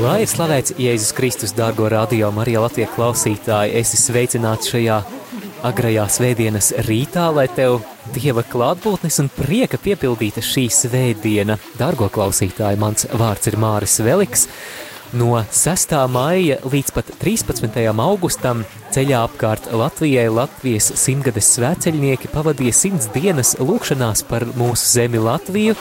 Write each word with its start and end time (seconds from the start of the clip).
Lai 0.00 0.22
ir 0.22 0.30
slavēts 0.30 0.72
Jēzus 0.80 1.10
Kristus, 1.12 1.50
dārgo 1.52 1.84
radio 1.92 2.30
Marija 2.32 2.62
Latvijas 2.62 2.94
klausītāji, 2.94 3.74
esi 3.76 3.98
sveicināts 4.00 4.70
šajā 4.72 4.94
agrajā 5.68 6.06
svētdienas 6.08 6.70
rītā, 6.86 7.26
lai 7.36 7.44
tev 7.52 7.82
Dieva 8.14 8.40
klātbūtnes 8.48 9.20
un 9.20 9.28
prieka 9.34 9.76
piepildīta 9.82 10.40
šī 10.40 10.64
svētdiena. 10.72 11.58
Dārgo 11.76 12.08
klausītāji, 12.14 12.80
mans 12.80 13.04
vārds 13.12 13.50
ir 13.50 13.58
Māris 13.60 13.98
Veliks. 14.06 14.46
No 15.12 15.34
6. 15.36 15.92
maija 16.08 16.56
līdz 16.64 16.94
pat 16.96 17.12
13. 17.20 17.76
augustam 17.90 18.64
ceļā 18.94 19.20
apkārt 19.26 19.68
Latvijai 19.74 20.30
Latvijas 20.32 20.94
simtgades 21.02 21.52
svētceļnieki 21.58 22.32
pavadīja 22.32 22.78
simts 22.78 23.10
dienas 23.12 23.52
lūkšanās 23.60 24.24
par 24.30 24.48
mūsu 24.56 24.94
zemi 24.94 25.20
Latviju, 25.20 25.76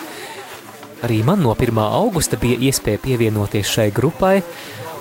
Arī 1.06 1.22
man 1.24 1.40
no 1.40 1.54
1. 1.56 1.80
augusta 1.80 2.38
bija 2.40 2.60
iespēja 2.70 3.00
pievienoties 3.00 3.70
šai 3.72 3.88
grupai, 3.96 4.42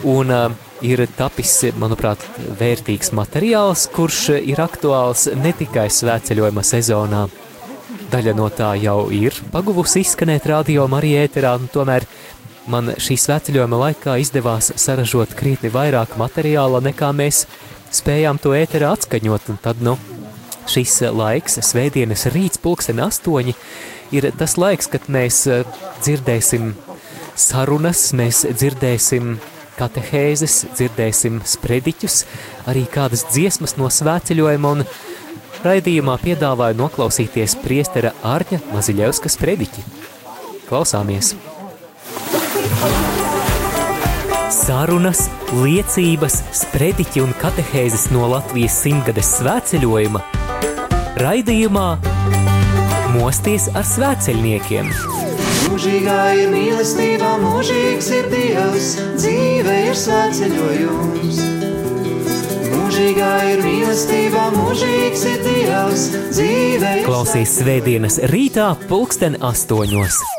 un 0.07 0.31
uh, 0.31 0.53
ir 0.87 1.03
tapis, 1.19 1.57
manuprāt, 1.79 2.23
vērtīgs 2.61 3.11
materiāls, 3.19 3.89
kurš 3.95 4.21
ir 4.39 4.63
aktuāls 4.63 5.27
ne 5.43 5.51
tikai 5.59 5.89
svētceļojuma 5.91 6.63
sezonā. 6.63 7.27
Daļa 8.13 8.35
no 8.39 8.47
tā 8.55 8.73
jau 8.81 9.09
ir 9.13 9.35
paguvusi 9.53 10.05
izskanēt 10.05 10.47
radio 10.49 10.87
Marija 10.89 11.27
ēterā, 11.27 11.57
un 11.59 11.67
tomēr 11.73 12.07
man 12.71 12.95
šī 13.01 13.19
svētceļojuma 13.19 13.83
laikā 13.83 14.17
izdevās 14.23 14.71
saražot 14.79 15.35
krietni 15.37 15.73
vairāk 15.73 16.15
materiāla, 16.21 16.81
nekā 16.85 17.11
mēs 17.17 17.47
spējām 17.91 18.39
to 18.39 18.55
ēterā 18.57 18.95
atskaņot, 18.95 19.51
un 19.51 19.61
tad, 19.65 19.83
nu, 19.83 19.97
šis 20.69 21.01
laiks, 21.17 21.59
svētdienas 21.65 22.29
rīts, 22.33 22.61
pulksten 22.63 23.01
astoņi, 23.03 23.57
ir 24.15 24.31
tas 24.39 24.57
laiks, 24.61 24.89
kad 24.93 25.09
mēs 25.13 25.45
eh, 25.51 25.65
dzirdēsim 26.03 26.73
sarunas, 27.39 28.09
mēs 28.17 28.45
dzirdēsim 28.49 29.37
katehēzes, 29.79 30.65
dzirdēsim 30.75 31.43
sprediķus, 31.47 32.23
arī 32.71 32.85
kādas 32.91 33.25
dziesmas 33.31 33.77
no 33.79 33.91
svētceļojuma 33.93 34.73
un 34.77 34.85
raidījumā 35.65 36.19
piedāvāju 36.23 36.79
noklausīties 36.81 37.59
priestera 37.63 38.15
Ārņa 38.27 38.63
Maziļevska 38.73 39.31
sprediķi. 39.33 39.87
Klausāmies! 40.69 41.35
Sarunas, 44.53 45.27
liecības, 45.63 46.43
sprediķi 46.57 47.23
un 47.25 47.35
katehēzes 47.41 48.09
no 48.13 48.29
Latvijas 48.33 48.77
simtgades 48.83 49.37
svētceļojuma 49.39 50.25
raidījumā 51.19 51.89
Mosties 53.15 53.69
ar 53.73 53.87
svētceļniekiem. 53.89 54.89
Mūžīgā 55.69 56.19
ir 56.37 56.51
mīlestība, 56.53 57.31
mūžīgs 57.41 58.09
ir 58.19 58.29
Dievs, 58.33 58.89
dzīve 59.17 59.77
ir 59.89 59.97
svētceļojums. 59.97 61.43
Mūžīgā 62.75 63.35
ir 63.53 63.63
mīlestība, 63.65 64.49
mūžīgs 64.57 65.29
ir 65.33 65.39
Dievs, 65.47 66.09
dzīve 66.35 66.97
ir 67.01 67.07
Klausies 67.09 67.61
svētdienas 67.63 68.21
rītā 68.33 68.75
pulksten 68.91 69.41
astoņos. 69.41 70.38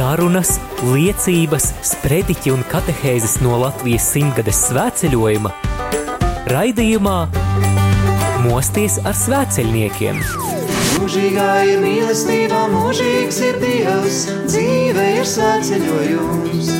Sarunas, 0.00 0.54
liecības, 0.80 1.66
sprediķi 1.84 2.54
un 2.54 2.62
katehēzes 2.70 3.34
no 3.44 3.58
Latvijas 3.60 4.06
simtgades 4.14 4.56
svētceļojuma 4.70 5.50
raidījumā 6.48 7.16
Mosties 8.46 8.94
ar 9.04 9.12
svētceļniekiem. 9.18 10.22
Mūžīgā 10.94 11.48
ir 11.68 11.82
mīlestība, 11.82 12.62
mūžīgs 12.72 13.40
ir 13.44 13.58
Dievs, 13.60 14.20
dzīve 14.46 15.04
ir 15.18 15.28
svētceļojums. 15.28 16.70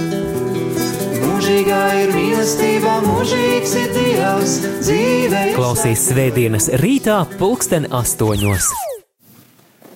Mūžīgā 1.21 1.81
ir 2.01 2.15
mīlestība, 2.15 2.95
mūžīgs 3.05 3.75
ir 3.83 3.93
Dievs, 3.99 4.55
dzīve 4.79 5.43
ir 5.51 5.59
Klausies 5.59 6.07
svētdienas 6.07 6.71
rītā, 6.81 7.19
pulksten 7.37 7.91
astoņos. 8.01 8.71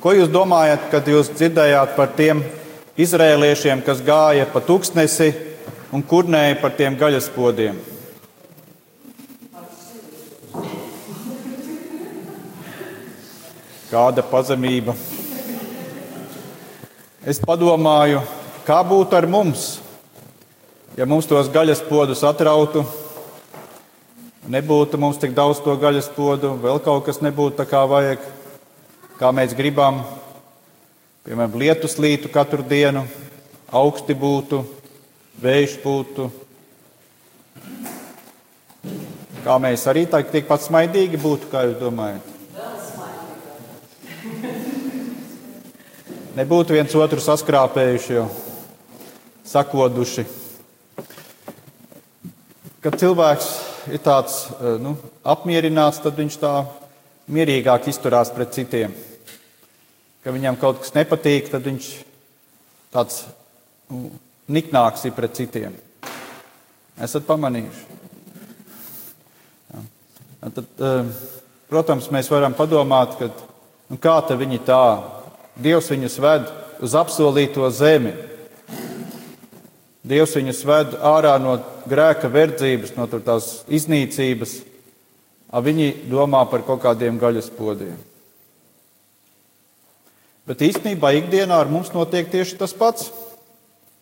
Ko 0.04 0.12
jūs 0.12 0.28
domājat, 0.28 0.90
kad 0.92 1.08
jūs 1.08 1.32
dzirdējāt 1.32 1.96
par 1.96 2.12
tiem 2.20 2.44
izrēliešiem, 3.00 3.82
kas 3.82 4.02
gāja 4.04 4.46
pa 4.50 4.62
tūkstnesi 4.62 5.32
un 5.94 6.02
kurnēja 6.06 6.60
par 6.60 6.74
tiem 6.78 6.96
gaļas 6.98 7.26
podiem? 7.34 7.80
Kāda 13.90 14.24
pazemība. 14.26 14.94
Es 17.24 17.38
padomāju, 17.40 18.20
kā 18.66 18.80
būtu 18.84 19.16
ar 19.16 19.26
mums, 19.30 19.78
ja 20.98 21.06
mums 21.06 21.28
tos 21.30 21.48
gaļas 21.50 21.82
podus 21.88 22.24
atrautu, 22.26 22.82
nebūtu 24.50 25.00
mums 25.00 25.18
tik 25.22 25.32
daudz 25.34 25.62
to 25.64 25.74
gaļas 25.80 26.10
podu, 26.14 26.52
vēl 26.60 26.82
kaut 26.84 27.06
kas 27.06 27.22
nebūtu 27.24 27.56
tā 27.62 27.66
kā 27.70 27.84
vajag, 27.88 28.26
kā 29.18 29.30
mēs 29.32 29.56
gribam. 29.56 30.02
Piemēram, 31.24 31.54
lietus 31.56 31.94
lītu 31.96 32.28
katru 32.28 32.60
dienu, 32.68 33.00
augsti 33.72 34.12
būtu, 34.12 34.58
vējš 35.40 35.80
būtu. 35.80 36.28
Kā 39.40 39.56
mēs 39.56 39.88
arī 39.88 40.04
tā, 40.04 40.20
tikpat 40.20 40.60
smaidīgi 40.66 41.16
būtu, 41.22 41.48
kā 41.48 41.64
jūs 41.64 41.80
domājat? 41.80 42.20
Nebūtu 46.42 46.76
viens 46.76 46.92
otru 47.06 47.24
saskrāpējuši, 47.24 48.12
jau 48.18 48.28
sakoduši. 49.48 50.28
Kad 52.84 53.00
cilvēks 53.00 53.48
ir 53.96 54.04
tāds 54.04 54.52
nu, 54.76 54.92
apmierināts, 55.24 56.04
tad 56.04 56.20
viņš 56.20 56.36
tā 56.44 56.52
mierīgāk 57.32 57.88
izturās 57.88 58.28
pret 58.36 58.52
citiem. 58.60 58.92
Kad 60.24 60.32
viņam 60.32 60.56
kaut 60.56 60.78
kas 60.80 60.94
nepatīk, 60.96 61.50
tad 61.52 61.66
viņš 61.68 61.88
tāds 62.94 63.24
nu, 63.92 64.06
niknāks 64.48 65.04
ir 65.04 65.12
pret 65.12 65.34
citiem. 65.36 65.74
Esat 67.04 67.26
pamanījuši? 67.28 67.98
Ja. 69.74 69.82
Tad, 70.46 70.70
protams, 71.68 72.08
mēs 72.14 72.30
varam 72.32 72.56
padomāt, 72.56 73.18
ka, 73.20 73.28
nu, 73.92 74.00
kā 74.00 74.16
viņi 74.32 74.62
tā 74.64 74.84
Dievs 75.54 75.86
viņus 75.92 76.16
ved 76.18 76.48
uz 76.82 76.94
apsolīto 76.98 77.68
zemi. 77.70 78.14
Dievs 80.04 80.34
viņus 80.34 80.64
ved 80.66 80.96
ārā 80.98 81.36
no 81.38 81.58
grēka 81.88 82.28
verdzības, 82.32 82.96
no 82.96 83.06
tās 83.12 83.60
iznīcības. 83.70 84.56
Viņi 85.54 85.92
domā 86.10 86.42
par 86.50 86.64
kaut 86.66 86.82
kādiem 86.82 87.20
gaļas 87.22 87.52
podiem. 87.54 87.94
Bet 90.44 90.60
īstenībā 90.60 91.14
ikdienā 91.16 91.56
ar 91.62 91.70
mums 91.72 91.92
notiek 91.94 92.28
tieši 92.32 92.58
tas 92.60 92.74
pats. 92.76 93.08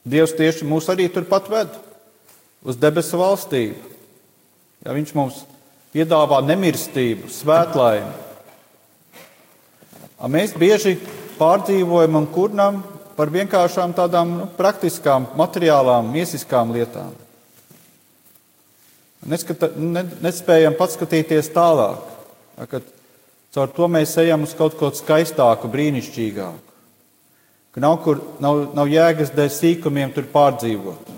Dievs 0.02 0.34
tieši 0.34 0.66
mūs 0.66 0.88
arī 0.90 1.06
turpat 1.12 1.46
ved 1.50 1.74
uz 2.66 2.78
debesu 2.78 3.20
valstību. 3.20 3.90
Ja 4.82 4.94
viņš 4.96 5.12
mums 5.14 5.42
piedāvā 5.94 6.40
nemirstību, 6.46 7.30
svētlaimi. 7.30 8.10
Mēs 10.32 10.54
bieži 10.58 10.96
pārdzīvojam 11.38 12.18
un 12.18 12.26
kurnam 12.30 12.80
par 13.16 13.30
vienkāršām 13.30 13.94
tādām 13.94 14.36
nu, 14.38 14.46
praktiskām, 14.56 15.28
materiālām, 15.38 16.10
miesiskām 16.14 16.72
lietām. 16.74 17.12
Neskata, 19.30 19.68
ne, 19.78 20.02
nespējam 20.22 20.74
paskatīties 20.78 21.52
tālāk, 21.54 22.02
kad 22.70 22.86
caur 23.52 23.72
to 23.76 23.88
mēs 23.92 24.14
ejam 24.22 24.46
uz 24.46 24.54
kaut 24.56 24.76
ko 24.80 24.90
skaistāku, 24.96 25.70
brīnišķīgāku. 25.72 26.70
Ka 27.72 27.80
nav, 27.80 27.98
kur, 28.04 28.20
nav, 28.40 28.66
nav 28.76 28.90
jēgas 28.92 29.32
dēļ 29.32 29.50
sīkumiem 29.52 30.12
tur 30.12 30.26
pārdzīvot. 30.32 31.12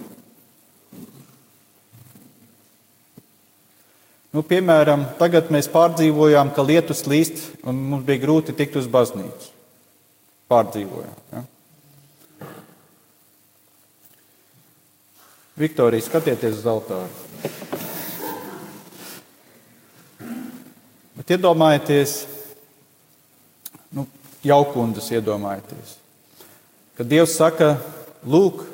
Nu, 4.35 4.43
piemēram, 4.43 5.05
tagad 5.19 5.51
mēs 5.55 5.69
pārdzīvojām, 5.71 6.51
ka 6.55 6.63
lietus 6.67 7.05
līst 7.07 7.43
un 7.63 7.79
mums 7.91 8.07
bija 8.07 8.23
grūti 8.25 8.55
tikt 8.59 8.81
uz 8.81 8.89
baznīcu 8.91 9.53
pārdzīvojām. 10.51 11.19
Ja? 11.35 11.45
Viktorija, 15.59 16.03
skatieties 16.03 16.59
uz 16.59 16.67
altāru. 16.67 17.07
Bet 21.15 21.31
iedomājieties, 21.37 22.15
nu, 23.95 24.07
jaukundas 24.43 25.13
iedomājieties, 25.15 25.95
kad 26.99 27.11
Dievs 27.11 27.37
saka, 27.39 27.77
lūk, 28.27 28.65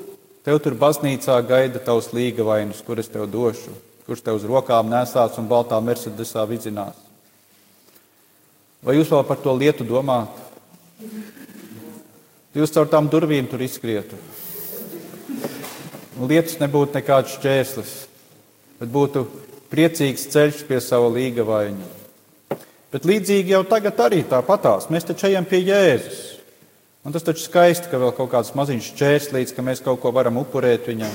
tev 0.47 0.61
tur 0.65 0.79
baznīcā 0.81 1.37
gaida 1.45 1.83
tavs 1.85 2.11
līga 2.17 2.47
vainas, 2.49 2.81
kuras 2.87 3.13
tev 3.13 3.29
došu, 3.29 3.75
kurš 4.07 4.25
tev 4.25 4.41
uz 4.41 4.49
rokām 4.49 4.89
nesās 4.89 5.37
un 5.41 5.51
baltā 5.51 5.77
mercedesā 5.85 6.47
vidzinās. 6.49 6.97
Vai 8.81 8.97
jūs 8.97 9.13
vēl 9.13 9.27
par 9.29 9.37
to 9.45 9.53
lietu 9.53 9.85
domājat? 9.85 10.41
Jūs 12.57 12.73
caur 12.75 12.89
tām 12.91 13.07
durvīm 13.13 13.47
tur 13.47 13.61
izskrietu. 13.63 14.17
Lietas 16.21 16.57
nebūtu 16.61 16.97
nekāds 16.97 17.37
šķērslis, 17.37 17.93
bet 18.81 18.91
būtu 18.93 19.23
priecīgs 19.71 20.27
ceļš 20.33 20.65
pie 20.69 20.81
sava 20.83 21.13
līga 21.13 21.45
vaina. 21.47 22.00
Bet 22.91 23.07
līdzīgi 23.07 23.55
jau 23.55 23.63
tagad 23.69 24.01
arī 24.03 24.25
tāpatās. 24.27 24.89
Mēs 24.91 25.07
taču 25.07 25.29
ejam 25.31 25.47
pie 25.47 25.63
Jēzus. 25.63 26.21
Un 27.07 27.15
tas 27.15 27.25
taču 27.25 27.47
skaisti, 27.47 27.89
ka 27.89 28.01
vēl 28.03 28.13
kaut 28.17 28.33
kāds 28.33 28.53
maziņš 28.59 28.91
šķērslīts, 28.93 29.55
ka 29.57 29.65
mēs 29.65 29.81
kaut 29.85 30.03
ko 30.03 30.11
varam 30.13 30.41
upurēt 30.43 30.91
viņam. 30.91 31.13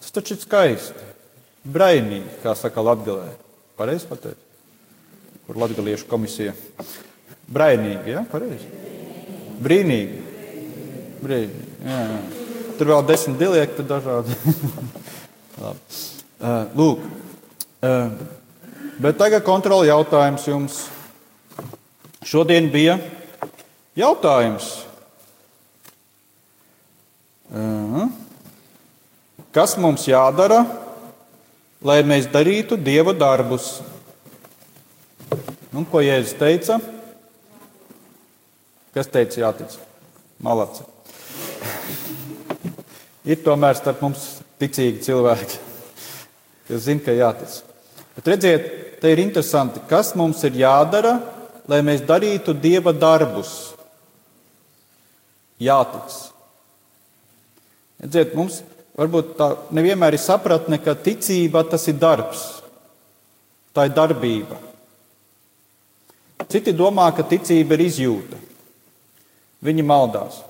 Tas 0.00 0.14
taču 0.16 0.36
ir 0.36 0.44
skaisti. 0.44 1.08
Brainīgi, 1.68 2.38
kā 2.44 2.54
saka 2.56 2.84
Latgalē. 2.86 3.34
Pareizi 3.76 4.08
pateikt? 4.08 4.40
Kur 5.44 5.58
latgaliešu 5.60 6.06
komisija? 6.08 6.54
Brainīgi, 7.50 8.14
ja? 8.14 8.22
Pareizi. 8.30 8.70
Brīnīgi. 9.60 10.22
Brīvi. 11.20 11.66
Jā, 11.84 11.98
jā. 12.06 12.20
Tur 12.78 12.90
vēl 12.94 13.02
desmit 13.08 13.40
dialekti 13.40 13.84
dažādi. 13.84 14.36
Lūk, 16.80 17.02
bet 19.04 19.18
tagad 19.20 19.44
kontrola 19.44 19.84
jautājums 19.90 20.46
jums. 20.48 20.78
Šodien 22.20 22.66
bija 22.68 22.98
jautājums. 23.96 24.66
Kas 29.50 29.72
mums 29.80 30.04
jādara, 30.04 30.60
lai 31.80 32.02
mēs 32.04 32.28
darītu 32.30 32.76
dieva 32.76 33.14
darbus? 33.16 33.78
Un, 35.72 35.86
ko 35.88 36.04
Jēzus 36.04 36.36
teica? 36.36 36.76
Kas 38.92 39.08
teica 39.08 39.40
jātic? 39.46 39.80
Malacis. 40.44 40.84
Ir 43.24 43.40
tomēr 43.40 43.80
starp 43.80 44.04
mums 44.04 44.28
ticīgi 44.60 45.00
cilvēki, 45.08 45.58
kas 46.68 46.84
zina, 46.84 47.02
ka 47.04 47.16
jātic. 47.16 47.58
Bet 48.16 48.32
redziet, 48.34 48.70
te 49.00 49.12
ir 49.12 49.24
interesanti, 49.24 49.80
kas 49.88 50.12
mums 50.18 50.44
ir 50.44 50.60
jādara, 50.60 51.16
lai 51.70 51.80
mēs 51.86 52.02
darītu 52.06 52.54
dieva 52.58 52.92
darbus. 52.96 53.70
Jātic. 55.60 56.16
Redziet, 58.00 58.34
mums 58.34 58.62
varbūt 58.98 59.34
tā 59.38 59.50
nevienmēr 59.76 60.16
ir 60.16 60.22
sapratne, 60.22 60.80
ka 60.82 60.96
ticība 60.96 61.62
tas 61.68 61.86
ir 61.92 62.00
darbs, 62.00 62.42
tā 63.76 63.86
ir 63.86 63.94
darbība. 63.96 64.58
Citi 66.50 66.74
domā, 66.74 67.10
ka 67.14 67.22
ticība 67.28 67.76
ir 67.76 67.84
izjūta. 67.86 68.38
Viņi 69.62 69.84
maldās. 69.86 70.40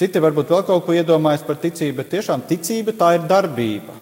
Citi 0.00 0.22
varbūt 0.24 0.50
vēl 0.50 0.64
kaut 0.66 0.86
ko 0.86 0.96
iedomājas 0.96 1.44
par 1.46 1.60
ticību, 1.60 1.98
bet 2.00 2.14
tiešām 2.16 2.42
ticība 2.48 2.96
tā 2.96 3.12
ir 3.18 3.28
darbība. 3.28 3.94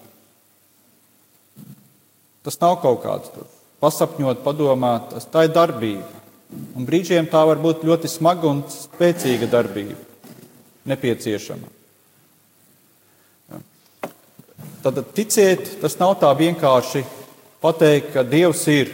Tas 2.47 2.57
nav 2.63 2.79
kaut 2.81 3.03
kāds 3.03 3.35
tur 3.35 3.51
pasapņot, 3.81 4.43
padomāt, 4.45 5.15
tā 5.33 5.47
ir 5.49 5.55
darbība. 5.57 6.07
Un 6.77 6.87
brīžiem 6.87 7.29
tā 7.31 7.43
var 7.47 7.61
būt 7.63 7.85
ļoti 7.87 8.11
smaga 8.11 8.49
un 8.51 8.65
spēcīga 8.71 9.47
darbība, 9.51 9.99
nepieciešama. 10.91 11.69
Tad 14.81 14.99
ticiet, 15.15 15.77
tas 15.83 15.99
nav 16.01 16.17
tā 16.23 16.31
vienkārši 16.37 17.05
pateikt, 17.61 18.15
ka 18.15 18.25
Dievs 18.25 18.65
ir. 18.73 18.93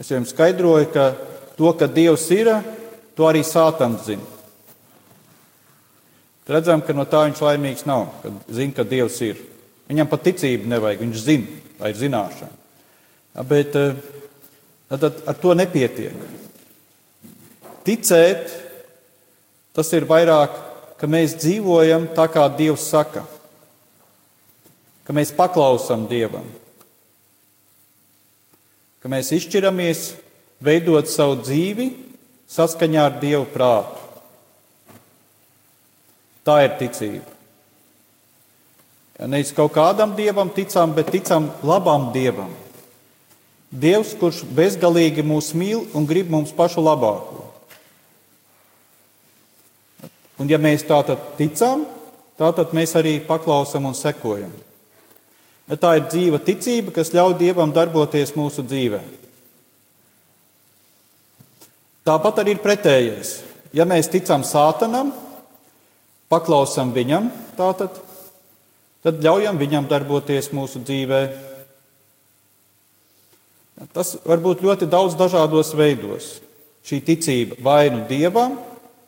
Es 0.00 0.08
jums 0.10 0.32
skaidroju, 0.32 0.88
ka 0.94 1.10
to, 1.58 1.72
ka 1.76 1.86
Dievs 1.86 2.24
ir, 2.32 2.48
to 3.16 3.28
arī 3.28 3.44
Sātans 3.44 4.08
zina. 4.08 4.24
Redzam, 6.50 6.80
ka 6.82 6.96
no 6.96 7.04
tā 7.06 7.26
viņš 7.28 7.42
laimīgs 7.46 7.86
nav, 7.86 8.08
kad 8.24 8.40
zina, 8.50 8.74
ka 8.74 8.86
Dievs 8.88 9.20
ir. 9.22 9.44
Viņam 9.90 10.08
pat 10.10 10.24
ticību 10.26 10.70
nevajag, 10.72 11.04
viņš 11.04 11.20
zina, 11.22 11.60
tā 11.78 11.92
ir 11.92 12.00
zināšana. 12.00 12.59
Bet 13.34 13.76
eh, 13.78 13.94
tad 14.90 15.22
ar 15.26 15.38
to 15.38 15.54
nepietiek. 15.54 16.16
Ticēt, 17.86 18.50
tas 19.76 19.92
ir 19.96 20.08
vairāk, 20.08 20.56
ka 21.00 21.08
mēs 21.08 21.38
dzīvojam 21.40 22.10
tā, 22.16 22.26
kā 22.28 22.44
Dievs 22.52 22.90
saka, 22.90 23.22
ka 25.06 25.16
mēs 25.16 25.32
paklausām 25.34 26.04
Dievam, 26.10 26.44
ka 29.00 29.08
mēs 29.08 29.32
izšķiramies 29.38 30.04
veidot 30.60 31.08
savu 31.08 31.40
dzīvi 31.40 31.88
saskaņā 32.50 33.06
ar 33.08 33.18
Dieva 33.22 33.46
prātu. 33.48 33.96
Tā 36.44 36.62
ir 36.66 36.76
ticība. 36.80 37.36
Ja 39.20 39.28
nevis 39.28 39.52
kaut 39.52 39.74
kādam 39.74 40.14
dievam 40.16 40.48
ticam, 40.48 40.94
bet 40.96 41.10
ticam 41.12 41.50
labam 41.62 42.08
dievam. 42.14 42.48
Dievs, 43.70 44.16
kurš 44.18 44.42
bezgalīgi 44.50 45.22
mūs 45.22 45.52
mīl 45.54 45.84
un 45.94 46.06
grib 46.06 46.30
mums 46.30 46.50
pašu 46.50 46.82
labāko. 46.82 47.44
Un 50.42 50.48
ja 50.50 50.58
mēs 50.58 50.82
tātad 50.88 51.20
ticam, 51.38 51.84
tātad 52.40 52.72
mēs 52.74 52.96
arī 52.98 53.20
paklausam 53.22 53.86
un 53.86 53.94
sekojam. 53.94 54.50
Ja 55.70 55.78
tā 55.78 55.92
ir 56.00 56.08
dzīva 56.10 56.40
ticība, 56.42 56.90
kas 56.96 57.12
ļauj 57.14 57.36
Dievam 57.38 57.70
darboties 57.70 58.32
mūsu 58.34 58.64
dzīvē. 58.66 59.04
Tāpat 62.08 62.40
arī 62.42 62.56
ir 62.56 62.64
pretējais. 62.64 63.36
Ja 63.76 63.86
mēs 63.86 64.10
ticam 64.10 64.42
sātanam, 64.42 65.12
paklausam 66.32 66.90
viņam, 66.96 67.28
tātad, 67.54 68.00
tad 69.04 69.22
ļaujam 69.22 69.60
viņam 69.60 69.86
darboties 69.92 70.50
mūsu 70.56 70.82
dzīvēm 70.82 71.49
Tas 73.94 74.14
var 74.26 74.42
būt 74.44 74.60
ļoti 74.64 74.88
daudz 74.90 75.16
dažādos 75.16 75.72
veidos. 75.76 76.34
Šī 76.84 77.00
ticība 77.04 77.56
vai 77.64 77.88
nu 77.92 78.04
dievam, 78.08 78.58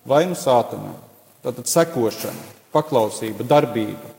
vai 0.08 0.24
nu 0.28 0.36
sātanam. 0.36 0.96
Tātad 1.42 1.68
sekošana, 1.68 2.48
paklausība, 2.72 3.44
darbība. 3.44 4.12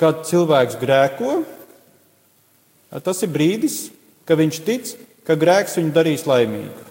Kad 0.00 0.24
cilvēks 0.28 0.78
grēko, 0.80 1.40
tas 3.04 3.20
ir 3.24 3.32
brīdis, 3.32 3.78
kad 4.28 4.40
viņš 4.40 4.60
tic, 4.66 4.94
ka 5.28 5.36
grēks 5.38 5.76
viņu 5.78 5.92
darīs 5.94 6.26
laimīgu. 6.28 6.86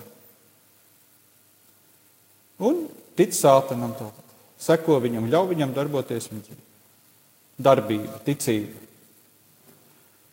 Un 2.69 2.85
tic 3.17 3.35
sātanam, 3.35 3.93
tātad. 3.97 4.25
seko 4.59 4.99
viņam, 4.99 5.29
ļauj 5.31 5.47
viņam 5.53 5.73
darboties 5.75 6.29
viņa 6.31 6.41
dzīvē. 6.45 6.63
Darbība, 7.59 8.19
ticība. 8.25 8.88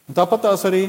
Un 0.07 0.15
tāpat 0.15 0.45
tās 0.45 0.63
arī, 0.69 0.85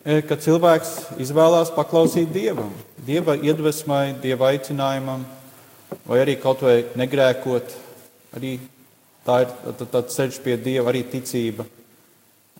e, 0.00 0.22
kad 0.24 0.40
cilvēks 0.40 0.92
izvēlās 1.20 1.72
paklausīt 1.76 2.30
Dievam, 2.32 2.70
Dieva 3.04 3.34
iedvesmai, 3.36 4.14
Dieva 4.22 4.48
aicinājumam, 4.48 5.26
vai 6.08 6.20
arī 6.22 6.38
kaut 6.40 6.62
vai 6.64 6.78
negrēkot, 6.96 7.74
arī 8.38 8.54
tā 9.26 9.42
ir 9.44 9.50
tāds 9.82 10.16
ceļš 10.16 10.38
pie 10.40 10.56
Dieva, 10.56 10.88
arī 10.88 11.02
ticība. 11.04 11.66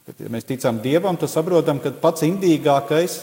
Kad 0.05 0.21
ja 0.21 0.33
mēs 0.35 0.45
ticam 0.45 0.83
Dievam, 0.85 1.17
tad 1.17 1.33
saprotam, 1.33 1.81
ka 1.81 1.95
pats 2.03 2.27
indīgākais, 2.27 3.23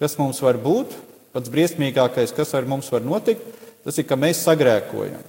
kas 0.00 0.16
mums 0.16 0.40
var 0.40 0.56
būt, 0.62 0.94
pats 1.36 1.52
briesmīgākais, 1.52 2.32
kas 2.32 2.54
ar 2.56 2.64
mums 2.70 2.88
var 2.94 3.04
notikt, 3.04 3.44
tas 3.84 4.00
ir, 4.00 4.08
ka 4.08 4.16
mēs 4.16 4.40
sagrēkojam. 4.46 5.20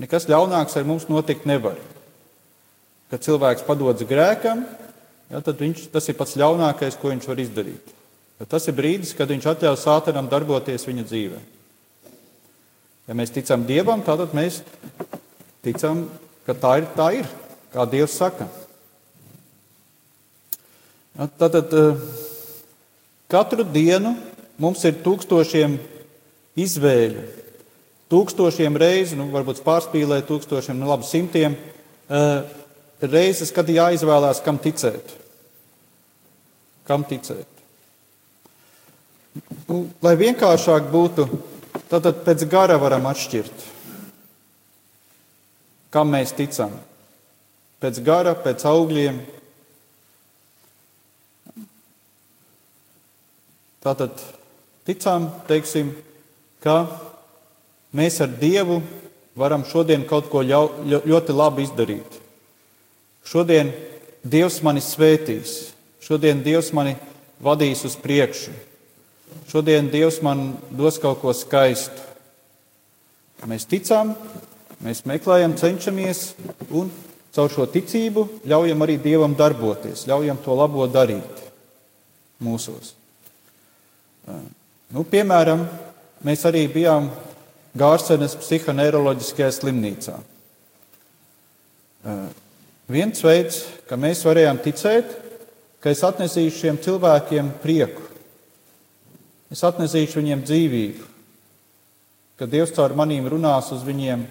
Nekas 0.00 0.24
ļaunāks 0.30 0.80
ar 0.80 0.88
mums 0.88 1.04
notikt 1.12 1.44
nevar 1.44 1.76
kad 3.12 3.22
cilvēks 3.22 3.66
padodas 3.66 4.06
grēkam, 4.08 4.64
ja, 5.30 5.40
tad 5.40 5.60
viņš, 5.62 5.86
tas 5.94 6.08
ir 6.10 6.18
pats 6.18 6.36
ļaunākais, 6.38 6.98
ko 7.00 7.12
viņš 7.12 7.28
var 7.30 7.42
izdarīt. 7.42 7.94
Bet 8.36 8.50
tas 8.52 8.66
ir 8.68 8.76
brīdis, 8.76 9.14
kad 9.16 9.30
viņš 9.32 9.48
atļauj 9.52 9.78
sātanam 9.80 10.28
darboties 10.28 10.84
viņa 10.88 11.06
dzīvē. 11.08 11.40
Ja 13.06 13.14
mēs 13.14 13.32
ticam 13.32 13.62
Dievam, 13.64 14.02
tad 14.04 14.34
mēs 14.34 14.60
ticam, 15.64 16.04
ka 16.46 16.56
tā 16.58 16.72
ir, 16.82 16.88
tā 16.98 17.10
ir 17.20 17.28
kā 17.72 17.86
Dievs 17.88 18.16
saka. 18.18 18.48
Ja, 21.16 21.28
tātad 21.40 21.72
eh, 21.72 22.02
katru 23.32 23.64
dienu 23.64 24.12
mums 24.60 24.82
ir 24.84 24.98
tūkstošiem 25.04 25.78
izvēļu, 26.60 27.22
tūkstošiem 28.12 28.76
reižu, 28.80 29.16
nu, 29.16 29.30
varbūt 29.32 29.62
pārspīlē, 29.64 30.20
tūkstošiem, 30.28 30.76
nu, 30.76 30.90
labi, 30.90 31.08
simtiem 31.08 31.56
uh, 31.56 32.44
ir 33.02 33.12
reizes, 33.12 33.52
kad 33.54 33.68
jāizvēlās, 33.68 34.42
kam 34.44 34.58
ticēt. 34.62 35.12
Kam 36.86 37.04
ticēt? 37.08 37.56
Nu, 39.68 39.84
lai 40.04 40.14
vienkāršāk 40.16 40.88
būtu, 40.92 41.26
tad 41.90 42.08
pēc 42.24 42.46
gara 42.48 42.78
varam 42.80 43.08
atšķirt, 43.10 43.64
kam 45.92 46.12
mēs 46.14 46.32
ticam. 46.36 46.72
Pēc 47.82 48.00
gara, 48.00 48.32
pēc 48.40 48.64
augļiem. 48.64 49.18
Tātad 53.84 54.22
ticam, 54.88 55.28
teiksim, 55.46 55.92
ka 56.64 56.86
mēs 57.94 58.16
ar 58.24 58.32
Dievu 58.40 58.80
varam 59.36 59.66
šodien 59.68 60.06
kaut 60.08 60.30
ko 60.32 60.40
ļau, 60.42 60.64
ļoti 61.04 61.36
labi 61.36 61.66
izdarīt. 61.68 62.22
Šodien 63.26 63.72
Dievs 64.26 64.60
mani 64.62 64.82
svētīs, 64.82 65.72
šodien 66.02 66.42
Dievs 66.42 66.72
mani 66.74 66.96
vadīs 67.42 67.84
uz 67.86 67.96
priekšu, 67.98 68.54
šodien 69.50 69.90
Dievs 69.90 70.20
man 70.22 70.52
dos 70.70 70.98
kaut 71.02 71.20
ko 71.22 71.34
skaistu. 71.34 72.02
Mēs 73.46 73.66
ticam, 73.68 74.14
mēs 74.82 75.04
meklējam, 75.06 75.54
cenšamies 75.58 76.22
un 76.70 76.88
caur 77.36 77.52
šo 77.52 77.66
ticību 77.70 78.24
ļaujam 78.48 78.86
arī 78.86 78.96
Dievam 79.02 79.34
darboties, 79.38 80.06
ļaujam 80.08 80.40
to 80.42 80.56
labo 80.56 80.86
darīt 80.88 81.42
mūsos. 82.42 82.94
Nu, 84.26 85.02
piemēram, 85.06 85.66
mēs 86.26 86.46
arī 86.48 86.64
bijām 86.72 87.10
Gārsenes 87.76 88.38
psihoneiroloģiskajā 88.40 89.52
slimnīcā. 89.52 90.16
Viens 92.86 93.18
veids, 93.18 93.64
kā 93.90 93.96
mēs 93.98 94.20
varējām 94.22 94.60
ticēt, 94.62 95.16
ka 95.82 95.90
es 95.90 96.04
atnesīšu 96.06 96.60
šiem 96.60 96.76
cilvēkiem 96.84 97.48
prieku, 97.58 98.04
es 99.50 99.64
atnesīšu 99.66 100.20
viņiem 100.20 100.44
dzīvību, 100.46 101.08
ka 102.38 102.46
Dievs 102.46 102.74
caur 102.76 102.94
manīm 102.94 103.26
runās 103.26 103.72
uz 103.74 103.82
viņiem, 103.82 104.22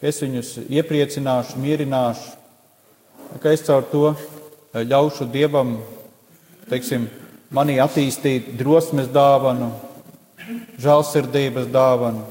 ka 0.00 0.08
es 0.08 0.22
viņus 0.24 0.54
iepriecināšu, 0.64 1.60
mierināšu, 1.60 2.32
ka 3.44 3.52
es 3.52 3.66
caur 3.68 3.84
to 3.92 4.14
ļaušu 4.72 5.28
Dievam, 5.34 5.76
teiksim, 6.72 7.04
manī 7.52 7.76
attīstīt 7.84 8.54
drosmes 8.56 9.12
dāvanu, 9.12 9.68
žēlsirdības 10.80 11.68
dāvanu. 11.68 12.24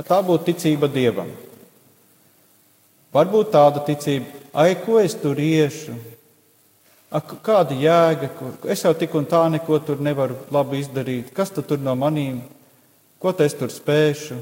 Tā 0.00 0.24
būtu 0.24 0.54
ticība 0.54 0.88
Dievam. 0.88 1.28
Varbūt 3.14 3.50
tāda 3.50 3.82
ticība, 3.86 4.28
ai, 4.54 4.76
ko 4.78 5.00
es 5.02 5.16
tur 5.18 5.38
iešu? 5.42 5.96
Ak, 7.10 7.32
kāda 7.42 7.74
jēga? 7.74 8.28
Es 8.70 8.84
jau 8.86 8.92
tik 8.94 9.16
un 9.18 9.26
tā 9.26 9.42
neko 9.50 9.80
tur 9.82 9.98
nevaru 9.98 10.36
labi 10.54 10.78
izdarīt. 10.78 11.32
Kas 11.34 11.50
tu 11.50 11.64
tur 11.66 11.80
no 11.82 11.96
manīm? 11.98 12.38
Ko 13.18 13.34
es 13.42 13.56
tur 13.58 13.72
spēšu? 13.74 14.38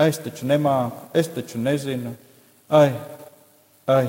Es 0.00 0.20
taču 0.20 0.48
nemāku, 0.48 1.04
es 1.16 1.28
taču 1.32 1.60
nezinu. 1.60 2.14
Ai, 2.72 2.90
ai. 3.88 4.08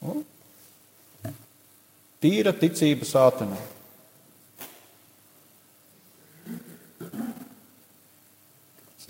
Un? 0.00 0.24
Tīra 2.20 2.52
ticība 2.56 3.08
sātanam. 3.08 3.60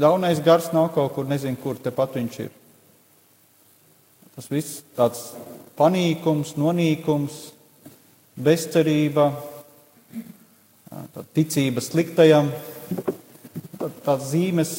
Ļaunais 0.01 0.39
gars 0.41 0.71
nav 0.73 0.95
kaut 0.95 1.13
kur, 1.13 1.27
nezinu, 1.29 1.59
kur 1.61 1.77
tepat 1.77 2.15
viņš 2.17 2.39
ir. 2.41 2.53
Tas 4.37 4.51
viss 4.51 4.83
tāds 4.97 5.31
panīkums, 5.79 6.55
nonīkums, 6.61 7.39
bezcerība, 8.41 9.31
ticība 11.37 11.83
sliktajam, 11.85 12.51
tādas 14.05 14.31
zīmes, 14.33 14.75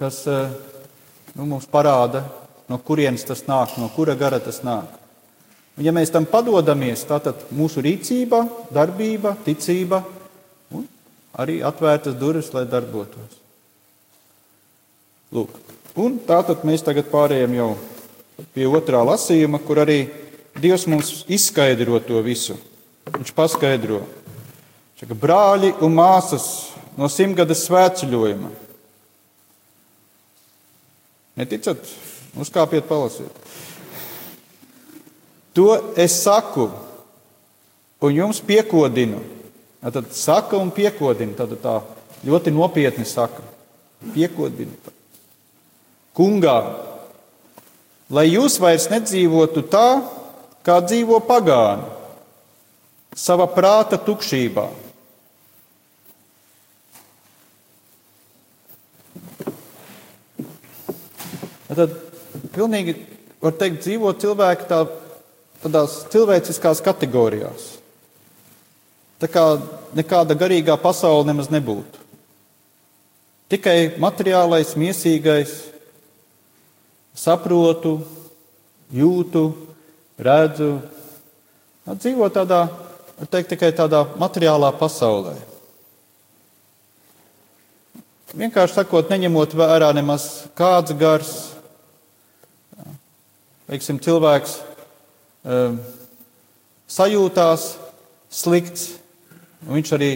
kas 0.00 0.22
nu, 0.26 1.46
mums 1.46 1.68
parāda, 1.70 2.24
no 2.70 2.78
kurienes 2.82 3.24
tas 3.26 3.44
nāk, 3.48 3.76
no 3.80 3.90
kura 3.94 4.16
gara 4.18 4.40
tas 4.42 4.62
nāk. 4.66 4.92
Un, 5.76 5.84
ja 5.84 5.92
mēs 5.92 6.12
tam 6.12 6.24
padodamies, 6.28 7.04
tad 7.08 7.46
mūsu 7.54 7.84
rīcība, 7.84 8.42
darbība, 8.72 9.34
ticība 9.44 10.00
un 10.72 10.86
arī 11.36 11.60
atvērtas 11.64 12.16
durvis, 12.16 12.52
lai 12.56 12.64
darbotos. 12.70 13.42
Lūk. 15.36 15.52
Un 16.00 16.18
tātad 16.28 16.64
mēs 16.68 16.84
tagad 16.84 17.08
pārējām 17.12 17.54
jau 17.56 17.68
pie 18.54 18.66
otrā 18.68 19.02
lasījuma, 19.06 19.60
kur 19.64 19.82
arī 19.84 20.00
Dievs 20.56 20.86
mums 20.88 21.24
izskaidro 21.28 21.98
to 22.00 22.22
visu. 22.24 22.56
Viņš 23.12 23.32
paskaidro, 23.36 24.00
ka 24.96 25.12
brāļi 25.12 25.74
un 25.84 25.92
māsas 25.94 26.46
no 26.96 27.10
simtgades 27.12 27.66
svētceļojuma. 27.68 28.48
Neticat? 31.36 31.84
Uzkāpiet, 32.40 32.88
palasiet. 32.88 33.32
To 35.56 35.76
es 35.96 36.16
saku 36.24 36.70
un 38.00 38.16
jums 38.16 38.40
piekodinu. 38.44 39.20
Tad 39.80 40.10
saka 40.16 40.58
un 40.60 40.72
piekodina. 40.72 41.36
Tad 41.36 41.54
tā 41.62 41.76
ļoti 42.26 42.52
nopietni 42.52 43.04
saka. 43.08 43.44
Piekodina. 44.12 44.72
Kungā, 46.16 46.56
lai 48.10 48.28
jūs 48.30 48.58
vairs 48.62 48.88
nedzīvotu 48.92 49.64
tā, 49.70 50.02
kā 50.66 50.78
dzīvo 50.82 51.20
pagāni, 51.26 51.86
savā 53.16 53.46
prāta 53.50 53.98
tukšībā. 54.02 54.66
Tad 61.76 61.92
pilnīgi 62.54 62.94
var 63.42 63.52
teikt, 63.58 63.82
dzīvo 63.84 64.14
cilvēki 64.16 64.68
tā, 64.70 64.78
tādās 65.60 65.98
cilvēciskās 66.12 66.80
kategorijās. 66.84 67.74
Tā 69.20 69.28
kā 69.32 69.44
nekāda 69.96 70.36
garīgā 70.38 70.76
pasaule 70.80 71.26
nemaz 71.28 71.50
nebūtu. 71.52 72.04
Tikai 73.52 73.98
materiālais, 74.02 74.72
mīsīgais, 74.78 75.52
saprotu, 77.16 77.98
jūtu, 78.92 79.48
redzu. 80.20 80.76
Dzīvo 81.86 82.28
tādā, 82.34 82.66
var 83.16 83.30
teikt, 83.30 83.54
tikai 83.54 83.72
tādā 83.76 84.04
materiālā 84.20 84.72
pasaulē. 84.76 85.36
Vienkārši 88.36 88.76
sakot, 88.76 89.08
neņemot 89.08 89.54
vērā 89.56 89.92
nemaz 89.96 90.46
kāds 90.58 90.92
gars. 90.98 91.32
Veiksim, 93.66 93.98
cilvēks 94.02 94.58
um, 95.46 95.78
sajūtās 96.90 97.70
slikts. 98.28 98.90
Viņš 99.66 99.92
arī, 99.96 100.10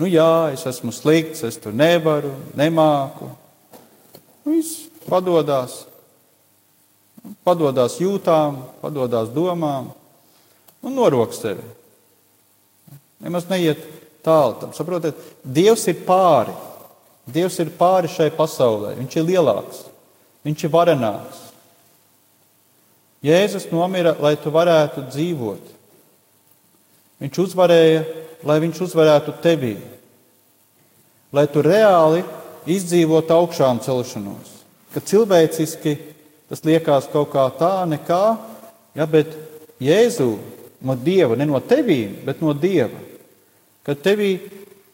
nu 0.00 0.08
jā, 0.10 0.50
es 0.56 0.66
esmu 0.68 0.92
slikts, 0.92 1.44
es 1.46 1.60
tur 1.62 1.76
nevaru, 1.76 2.32
nemāku. 2.58 3.30
Viņš 4.48 4.74
padodas 5.06 5.84
padodas 7.44 7.98
jūtām, 8.00 8.62
padodas 8.82 9.30
domām 9.34 9.90
un 10.82 10.96
norok 10.96 11.34
sevi. 11.36 11.64
Nemaz 13.20 13.48
neiet 13.50 13.82
tālu 14.24 14.56
tam. 14.60 14.72
Saprotiet, 14.76 15.18
Dievs 15.44 15.86
ir 15.92 16.00
pāri. 16.06 16.54
Dievs 17.30 17.58
ir 17.62 17.72
pāri 17.76 18.10
šai 18.10 18.30
pasaulē. 18.34 18.94
Viņš 18.98 19.18
ir 19.20 19.28
lielāks, 19.28 19.84
viņš 20.46 20.64
ir 20.66 20.72
varenāks. 20.72 21.46
Jēzus 23.20 23.68
nomira, 23.68 24.14
lai 24.16 24.32
tu 24.40 24.52
varētu 24.52 25.04
dzīvot. 25.10 25.72
Viņš 27.20 27.40
uzvarēja, 27.42 28.04
lai 28.48 28.56
viņš 28.64 28.80
uzvarētu 28.86 29.34
tevi. 29.44 29.74
Lai 31.36 31.44
tu 31.52 31.60
reāli 31.62 32.24
izdzīvotu 32.64 33.36
augšām 33.36 33.82
celšanos. 33.84 34.56
Ka 34.90 35.04
cilvēciski 35.04 35.92
Tas 36.50 36.64
liekas 36.66 37.06
kaut 37.12 37.30
kā 37.30 37.44
tā, 37.54 37.84
nekā, 37.86 38.24
ja, 38.98 39.06
bet 39.06 39.36
Jēzu 39.80 40.32
no 40.82 40.96
Dieva, 40.98 41.36
ne 41.38 41.46
no 41.46 41.60
tevīm, 41.62 42.18
bet 42.26 42.42
no 42.42 42.52
Dieva. 42.56 42.98
Kad 43.86 44.02
tevī 44.02 44.32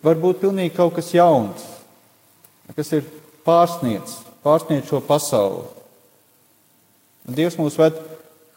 var 0.04 0.20
būt 0.20 0.42
pilnīgi 0.44 0.74
kaut 0.76 0.94
kas 0.98 1.08
jauns, 1.14 1.64
kas 2.76 2.92
ir 2.92 3.06
pārsniedz, 3.46 4.20
pārsniedz 4.44 4.90
šo 4.90 5.00
pasauli. 5.04 5.64
Dievs 7.26 7.56
mūs 7.58 7.78
ved 7.80 7.96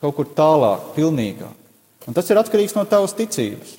kaut 0.04 0.18
kur 0.18 0.28
tālāk, 0.36 0.92
pilnīgāk. 0.98 1.56
Un 2.08 2.16
tas 2.18 2.28
ir 2.30 2.40
atkarīgs 2.42 2.76
no 2.78 2.84
tavas 2.90 3.16
ticības. 3.18 3.78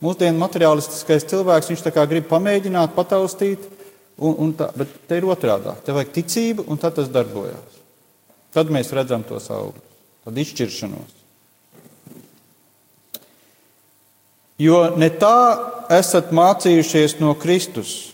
Mūsdienu 0.00 0.40
materiālistiskais 0.40 1.26
cilvēks, 1.28 1.68
viņš 1.70 1.84
tā 1.84 1.92
kā 1.92 2.06
grib 2.08 2.24
pamēģināt, 2.30 2.94
pataustīt, 2.96 3.66
un, 4.16 4.36
un 4.46 4.54
tā, 4.56 4.70
bet 4.76 4.94
te 5.08 5.18
ir 5.20 5.26
otrādi. 5.28 5.74
Tev 5.84 5.98
vajag 5.98 6.14
ticību, 6.16 6.64
un 6.72 6.80
tad 6.80 6.96
tas 6.96 7.10
darbojas. 7.12 7.69
Tad 8.54 8.70
mēs 8.74 8.90
redzam 8.94 9.22
tos 9.26 9.46
augļus, 9.54 9.84
tad 10.26 10.38
izšķiršanos. 10.42 11.16
Jo 14.60 14.80
ne 15.00 15.08
tā 15.08 15.36
esat 15.96 16.34
mācījušies 16.36 17.16
no 17.22 17.32
Kristus. 17.40 18.10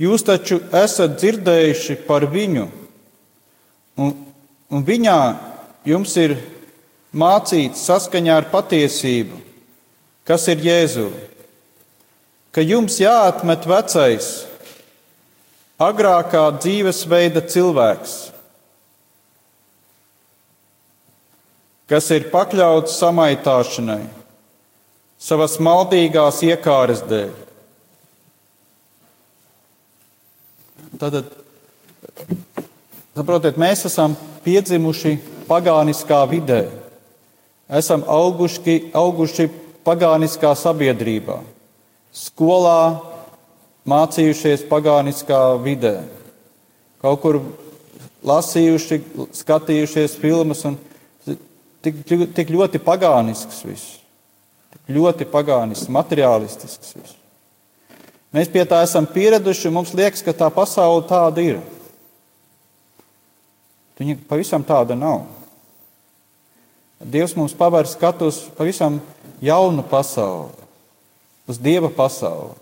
Jūs 0.00 0.24
taču 0.26 0.58
esat 0.74 1.20
dzirdējuši 1.20 2.00
par 2.08 2.26
viņu, 2.32 2.64
un, 4.02 4.16
un 4.74 4.82
viņā 4.88 5.18
jums 5.86 6.16
ir 6.18 6.34
mācīts 7.14 7.84
saskaņā 7.86 8.40
ar 8.40 8.48
patiesību, 8.50 9.38
kas 10.26 10.48
ir 10.50 10.66
Jēzu. 10.66 11.06
Ka 12.54 12.62
jums 12.62 12.98
jāatmet 12.98 13.68
vecais, 13.70 14.32
agrākā 15.78 16.42
dzīvesveida 16.58 17.42
cilvēks, 17.50 18.33
kas 21.90 22.10
ir 22.14 22.28
pakļauts 22.32 22.96
samaitāšanai, 23.00 24.02
savas 25.20 25.58
maldīgās 25.62 26.40
iekāres 26.46 27.04
dēļ. 27.08 27.32
Tātad, 31.00 31.26
saprotiet, 33.16 33.58
mēs 33.60 33.84
esam 33.88 34.14
piedzimuši 34.44 35.16
pagāniskā 35.48 36.20
vidē, 36.30 36.62
esam 37.68 38.04
auguši, 38.06 38.78
auguši 38.94 39.48
pagāniskā 39.84 40.54
sabiedrībā, 40.56 41.40
skolā 42.14 42.78
mācījušies 43.90 44.64
pagāniskā 44.70 45.42
vidē, 45.64 45.98
kaut 47.02 47.20
kur 47.24 47.40
lasījuši, 48.24 49.00
skatījušies 49.36 50.16
filmas 50.22 50.62
un 50.68 50.78
tik, 51.84 52.00
tik 52.36 52.50
ļoti 52.54 52.80
pagānisks 52.82 53.60
viss, 53.66 53.98
tik 54.72 54.96
ļoti 54.96 55.28
pagānisks, 55.30 55.92
materiālistisks 55.92 56.96
viss. 56.96 57.20
Mēs 58.34 58.50
pie 58.50 58.64
tā 58.66 58.80
esam 58.82 59.06
pieraduši, 59.06 59.68
un 59.70 59.76
mums 59.78 59.92
liekas, 59.94 60.24
ka 60.26 60.34
tā 60.34 60.48
pasaule 60.50 61.04
tāda 61.06 61.44
ir. 61.44 61.60
Viņa 64.00 64.16
pavisam 64.26 64.64
tāda 64.66 64.96
nav. 64.98 65.28
Dievs 66.98 67.36
mums 67.38 67.54
paver 67.54 67.86
skatu 67.86 68.26
uz 68.32 68.40
pavisam 68.56 68.98
jaunu 69.44 69.84
pasauli, 69.86 70.50
uz 71.46 71.60
Dieva 71.62 71.92
pasauli. 71.94 72.56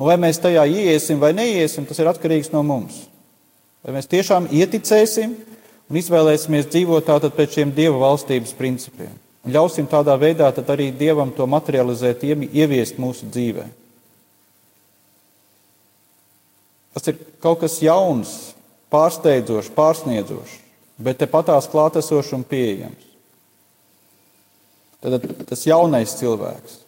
Un 0.00 0.08
vai 0.08 0.16
mēs 0.18 0.40
tajā 0.42 0.64
ieiesim 0.66 1.20
vai 1.20 1.30
neiesim, 1.36 1.86
tas 1.86 2.00
ir 2.00 2.08
atkarīgs 2.10 2.50
no 2.50 2.64
mums. 2.66 3.04
Vai 3.84 3.94
mēs 3.98 4.08
tiešām 4.10 4.48
ieticēsim, 4.50 5.36
un 5.92 6.00
izvēlēsimies 6.00 6.70
dzīvot 6.72 7.04
tātad 7.04 7.34
pēc 7.36 7.58
šiem 7.58 7.74
dieva 7.76 7.98
valstības 8.00 8.54
principiem. 8.56 9.12
Un 9.44 9.52
ļausim 9.52 9.84
tādā 9.90 10.14
veidā 10.16 10.48
arī 10.72 10.88
dievam 10.96 11.32
to 11.36 11.44
materializēt, 11.50 12.24
ieviest 12.24 12.96
mūsu 13.02 13.28
dzīvē. 13.28 13.66
Tas 16.96 17.08
ir 17.12 17.20
kaut 17.42 17.60
kas 17.60 17.78
jauns, 17.84 18.32
pārsteidzošs, 18.92 19.72
pārsniedzošs, 19.76 20.58
bet 21.02 21.20
tepatās 21.20 21.68
klātesošs 21.72 22.32
un 22.36 22.44
pieejams. 22.48 23.08
Tad 25.02 25.24
tas 25.48 25.66
jaunais 25.66 26.14
cilvēks. 26.20 26.78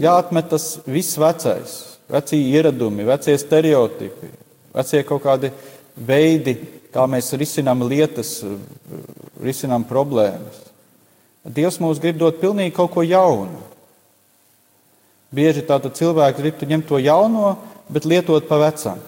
Jāatmet 0.00 0.52
tas 0.52 0.66
viss 0.86 1.18
vecais, 1.18 1.72
vecie 2.12 2.38
ieradumi, 2.52 3.06
vecie 3.08 3.34
stereotipi, 3.40 4.28
vecie 4.76 5.00
kaut 5.08 5.24
kādi 5.24 5.50
veidi, 5.96 6.54
kā 6.92 7.06
mēs 7.08 7.32
risinām 7.38 7.84
lietas, 7.88 8.40
risinām 9.42 9.84
problēmas. 9.88 10.58
Dievs 11.42 11.80
mums 11.82 12.00
grib 12.02 12.20
dot 12.20 12.38
pilnīgi 12.42 12.74
kaut 12.76 12.92
ko 12.94 13.02
jaunu. 13.02 13.62
Bieži 15.32 15.64
tātad 15.66 15.96
cilvēki 15.96 16.42
grib 16.42 16.66
ņemt 16.68 16.86
to 16.90 17.00
jauno, 17.00 17.56
bet 17.90 18.06
lietot 18.06 18.46
pa 18.46 18.60
vecam. 18.60 19.00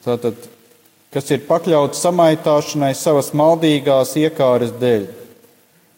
Tātad, 0.00 0.48
kas 1.12 1.28
ir 1.30 1.44
pakļauts 1.44 2.00
samaitāšanai 2.00 2.94
savas 2.96 3.34
maldīgās 3.36 4.16
iekāres 4.16 4.72
dēļ. 4.80 5.04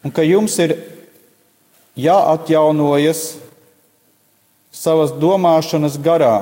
Un 0.02 0.10
ka 0.10 0.24
jums 0.26 0.58
ir 0.58 0.74
jāatjaunojas 1.94 3.22
savas 4.72 5.12
domāšanas 5.20 5.98
garā 6.00 6.36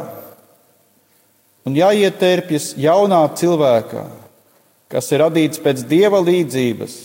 un 1.66 1.76
jāietērpjas 1.76 2.72
jaunā 2.80 3.20
cilvēkā, 3.36 4.04
kas 4.90 5.10
ir 5.12 5.24
radīts 5.24 5.60
pēc 5.62 5.84
dieva 5.90 6.22
līdzības, 6.24 6.96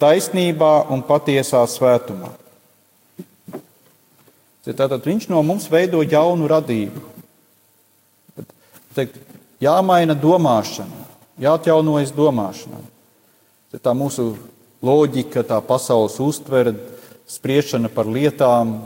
taisnībā 0.00 0.74
un 0.92 1.02
patiesā 1.06 1.64
svētumā. 1.68 2.30
Tātad 4.66 5.04
viņš 5.06 5.28
no 5.30 5.42
mums 5.46 5.68
veido 5.70 6.00
jaunu 6.02 6.48
radību. 6.50 7.02
Teikt, 8.96 9.20
jāmaina 9.62 10.16
domāšana, 10.18 11.04
jāatjaunojas 11.38 12.10
domāšanai. 12.16 12.82
Tā 13.76 13.92
mūsu 13.94 14.32
loģika, 14.82 15.44
tā 15.46 15.60
pasaules 15.62 16.16
uztvere, 16.22 16.72
spriešana 17.28 17.90
par 17.92 18.08
lietām. 18.10 18.78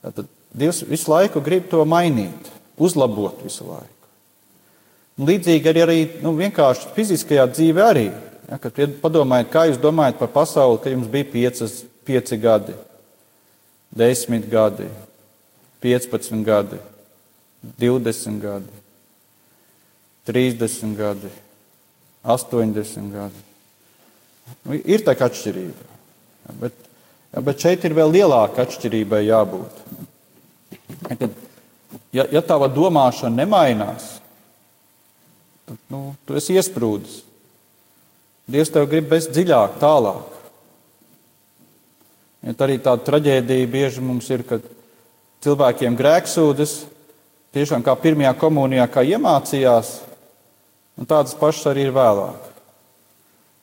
Tad 0.00 0.26
Dievs 0.50 0.82
visu 0.88 1.12
laiku 1.12 1.42
grib 1.44 1.68
to 1.70 1.84
mainīt, 1.86 2.50
uzlabot 2.80 3.42
visu 3.44 3.68
laiku. 3.68 4.08
Un 5.20 5.28
līdzīgi 5.28 5.68
arī, 5.70 5.82
arī 5.84 5.98
nu, 6.24 6.32
vienkārši 6.38 6.94
fiziskajā 6.96 7.44
dzīvē 7.52 7.84
arī. 7.84 8.06
Ja, 8.50 8.58
kad 8.58 8.78
padomājiet, 9.02 9.50
kā 9.52 9.66
jūs 9.68 9.78
domājat 9.78 10.18
par 10.18 10.30
pasauli, 10.34 10.80
kad 10.82 10.94
jums 10.94 11.10
bija 11.12 11.28
piecas, 11.30 11.76
pieci 12.08 12.38
gadi, 12.40 12.74
desmit 13.94 14.48
gadi, 14.50 14.88
15 15.84 16.42
gadi, 16.46 16.80
20 17.78 18.40
gadi, 18.42 18.82
30 20.26 20.96
gadi, 20.98 21.30
80 22.24 23.14
gadi. 23.14 23.46
Nu, 24.64 24.74
ir 24.74 25.04
tā 25.06 25.14
atšķirība. 25.14 25.86
Ja, 26.48 26.54
bet, 26.64 26.86
ja, 27.30 27.42
bet 27.44 27.62
šeit 27.62 27.84
ir 27.86 27.94
vēl 27.96 28.16
lielāka 28.18 28.64
atšķirība 28.64 29.22
jābūt. 29.28 29.84
Kad, 31.06 31.30
ja, 32.12 32.26
ja 32.30 32.42
tava 32.44 32.68
domāšana 32.72 33.42
nemainās, 33.42 34.18
tad 35.68 35.78
nu, 35.92 36.02
tu 36.26 36.36
esi 36.38 36.56
iesprūdis. 36.58 37.22
Dievs 38.50 38.72
tev 38.74 38.88
grib 38.90 39.08
bez 39.10 39.28
dziļāk, 39.30 39.78
tālāk. 39.82 40.36
Ja 42.40 42.54
tā 42.56 42.66
arī 42.66 42.78
tāda 42.82 43.04
traģēdija 43.06 43.68
bieži 43.70 44.02
mums 44.02 44.30
ir, 44.32 44.42
kad 44.48 44.64
cilvēkiem 45.44 45.96
grēksūdas, 45.98 46.80
tiešām 47.54 47.84
kā 47.84 47.94
pirmajā 48.00 48.32
komunijā, 48.40 48.86
kā 48.90 49.04
iemācījās, 49.06 49.92
un 50.98 51.08
tādas 51.08 51.36
pašas 51.38 51.70
arī 51.72 51.88
ir 51.88 51.94
vēlāk. 51.96 52.48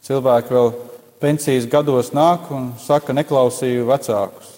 Cilvēki 0.07 0.55
vēl 0.55 0.71
pensijas 1.19 1.67
gados 1.69 2.13
nāk 2.15 2.51
un 2.53 2.71
saka, 2.79 3.15
neklausīju 3.17 3.89
vecākus. 3.89 4.56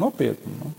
Nopietni. 0.00 0.54
Nu. 0.58 0.72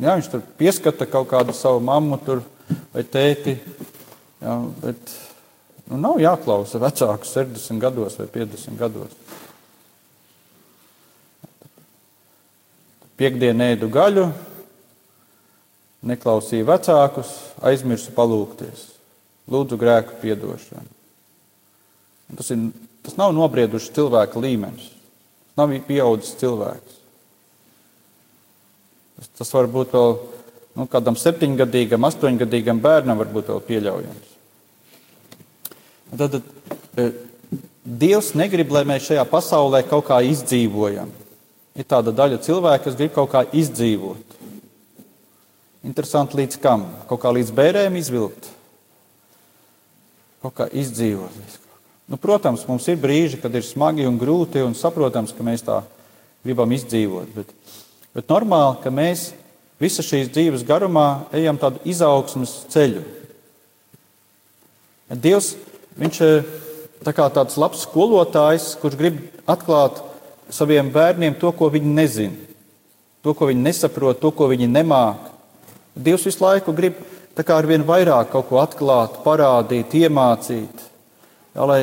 Jā, 0.00 0.16
viņš 0.16 0.30
tur 0.32 0.42
pieskata 0.58 1.06
kaut 1.06 1.28
kādu 1.30 1.54
savu 1.54 1.82
mammu 1.84 2.18
tur, 2.24 2.40
vai 2.94 3.04
tēti. 3.06 3.58
Jā, 4.42 4.56
bet 4.82 5.12
nu, 5.86 5.98
nav 6.00 6.18
jāklausa 6.22 6.80
vecākus 6.82 7.34
60 7.36 7.82
gados 7.82 8.18
vai 8.18 8.26
50 8.32 8.80
gados. 8.80 9.14
Piektdienā 13.14 13.70
ēdu 13.76 13.86
gaļu, 13.94 14.24
neklausīju 16.10 16.66
vecākus, 16.66 17.30
aizmirsu 17.62 18.10
palūkties. 18.16 18.88
Lūdzu, 19.52 19.78
grēku 19.78 20.18
piedošanu. 20.24 20.90
Tas, 22.34 22.50
ir, 22.50 22.66
tas 23.04 23.14
nav 23.20 23.34
nobriedušs 23.36 23.92
cilvēka 23.94 24.42
līmenis. 24.42 24.93
Nav 25.58 25.74
pieaudzis 25.86 26.34
cilvēks. 26.40 27.00
Tas, 29.14 29.28
tas 29.38 29.52
var 29.54 29.68
būt 29.70 29.94
vēl 29.94 30.16
nu, 30.74 30.86
kādam 30.90 31.18
septiņgadīgam, 31.18 32.06
astoņgadīgam 32.08 32.80
bērnam, 32.82 33.20
varbūt 33.22 33.52
vēl 33.52 33.62
pieļaujams. 33.68 34.32
Tad, 36.14 36.34
tad 36.34 37.00
e, 37.00 37.06
Dievs 37.84 38.32
negrib, 38.38 38.72
lai 38.72 38.82
mēs 38.88 39.10
šajā 39.10 39.22
pasaulē 39.28 39.82
kaut 39.86 40.06
kā 40.08 40.18
izdzīvojam. 40.24 41.10
Ir 41.74 41.86
tāda 41.90 42.14
daļa 42.14 42.38
cilvēku, 42.42 42.86
kas 42.86 42.96
grib 42.98 43.12
kaut 43.14 43.32
kā 43.32 43.42
izdzīvot. 43.52 44.38
Interesanti, 45.84 46.38
līdz 46.38 46.58
kam? 46.62 46.86
Kaut 47.10 47.20
kā 47.20 47.32
līdz 47.34 47.50
bērēm 47.54 47.98
izvilkt, 48.00 48.48
kaut 50.40 50.54
kā 50.56 50.68
izdzīvot. 50.72 51.63
Nu, 52.04 52.18
protams, 52.20 52.66
mums 52.68 52.84
ir 52.92 52.98
brīži, 53.00 53.38
kad 53.40 53.54
ir 53.56 53.64
smagi 53.64 54.04
un 54.04 54.18
grūti, 54.20 54.60
un 54.60 54.76
saprotams, 54.76 55.32
ka 55.32 55.46
mēs 55.46 55.64
tā 55.64 55.80
gribam 56.44 56.72
izdzīvot. 56.76 57.30
Bet, 57.32 57.52
bet 58.12 58.28
normāli, 58.28 58.76
ka 58.82 58.92
mēs 58.92 59.30
visu 59.80 60.04
šīs 60.04 60.28
dzīves 60.34 60.66
garumā 60.68 61.24
ejam 61.32 61.56
tādu 61.60 61.80
izaugsmas 61.88 62.58
ceļu. 62.72 63.04
Dievs, 65.14 65.54
viņš 66.00 66.20
ir 66.26 66.44
tā 67.04 67.12
kā 67.16 67.28
tāds 67.32 67.56
labs 67.60 67.84
skolotājs, 67.86 68.74
kurš 68.80 69.00
grib 69.00 69.20
atklāt 69.48 70.00
saviem 70.52 70.90
bērniem 70.92 71.36
to, 71.40 71.52
ko 71.56 71.70
viņi 71.72 71.96
nezina, 71.96 72.36
to, 73.24 73.32
ko 73.32 73.48
viņi 73.48 73.64
nesaprot, 73.64 74.20
to, 74.20 74.32
ko 74.36 74.48
viņi 74.52 74.68
nemāk. 74.68 75.30
Dievs 75.96 76.26
visu 76.28 76.44
laiku 76.44 76.74
grib 76.76 77.00
ar 77.34 77.66
vien 77.66 77.84
vairāk 77.86 78.32
kaut 78.32 78.50
ko 78.50 78.60
atklāt, 78.62 79.22
parādīt, 79.24 79.94
iemācīt, 80.04 80.83
jā, 81.54 81.68
lai, 81.70 81.80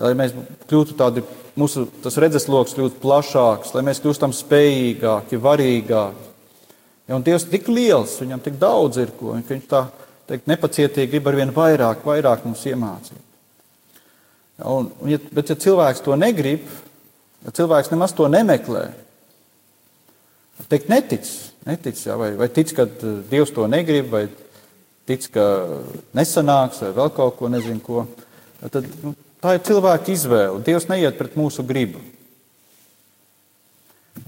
lai 0.00 0.12
mēs 0.18 0.34
kļūtu 0.70 0.96
tādi, 0.98 1.24
mūsu 1.60 1.86
redzesloks 2.04 2.74
kļūtu 2.76 3.00
plašāks, 3.02 3.74
lai 3.76 3.84
mēs 3.86 4.02
kļūstam 4.02 4.34
spējīgāki, 4.36 5.40
varīgāki. 5.40 6.28
Ja, 7.10 7.16
un 7.18 7.26
Dievs 7.26 7.48
tik 7.50 7.68
liels, 7.68 8.20
viņam 8.22 8.42
tik 8.44 8.58
daudz 8.60 9.00
ir 9.02 9.10
ko, 9.18 9.34
ka 9.34 9.54
viņš 9.54 9.66
tā 9.70 9.84
teikt, 10.30 10.46
nepacietīgi 10.50 11.10
grib 11.16 11.26
ar 11.26 11.38
vien 11.40 11.52
vairāk, 11.54 12.04
vairāk 12.06 12.44
mums 12.46 12.62
iemācīt. 12.70 13.18
Ja, 14.60 14.68
un, 14.70 14.92
un, 15.00 15.10
ja, 15.10 15.18
bet, 15.34 15.50
ja 15.50 15.58
cilvēks 15.58 16.04
to 16.06 16.14
negrib, 16.20 16.68
ja 17.42 17.54
cilvēks 17.56 17.90
nemaz 17.90 18.14
to 18.14 18.28
nemeklē, 18.30 18.90
teikt, 20.68 20.90
netic, 20.92 21.26
netic, 21.66 21.98
jā, 22.06 22.14
vai, 22.20 22.30
vai 22.38 22.48
tic, 22.52 22.70
ka 22.76 22.86
eh, 22.86 23.18
Dievs 23.30 23.52
to 23.56 23.66
negrib, 23.70 24.10
vai 24.12 24.26
tic, 25.08 25.26
ka 25.34 25.44
nesanāks, 26.16 26.82
vai 26.84 26.92
vēl 27.00 27.12
kaut 27.16 27.38
ko 27.40 27.50
nezinu, 27.50 27.82
ko. 27.84 28.04
Tad, 28.60 28.86
nu, 29.04 29.14
tā 29.40 29.56
ir 29.56 29.64
cilvēka 29.64 30.12
izvēle. 30.12 30.60
Dievs 30.66 30.88
neiet 30.90 31.16
pret 31.18 31.36
mūsu 31.38 31.64
gribu. 31.66 32.02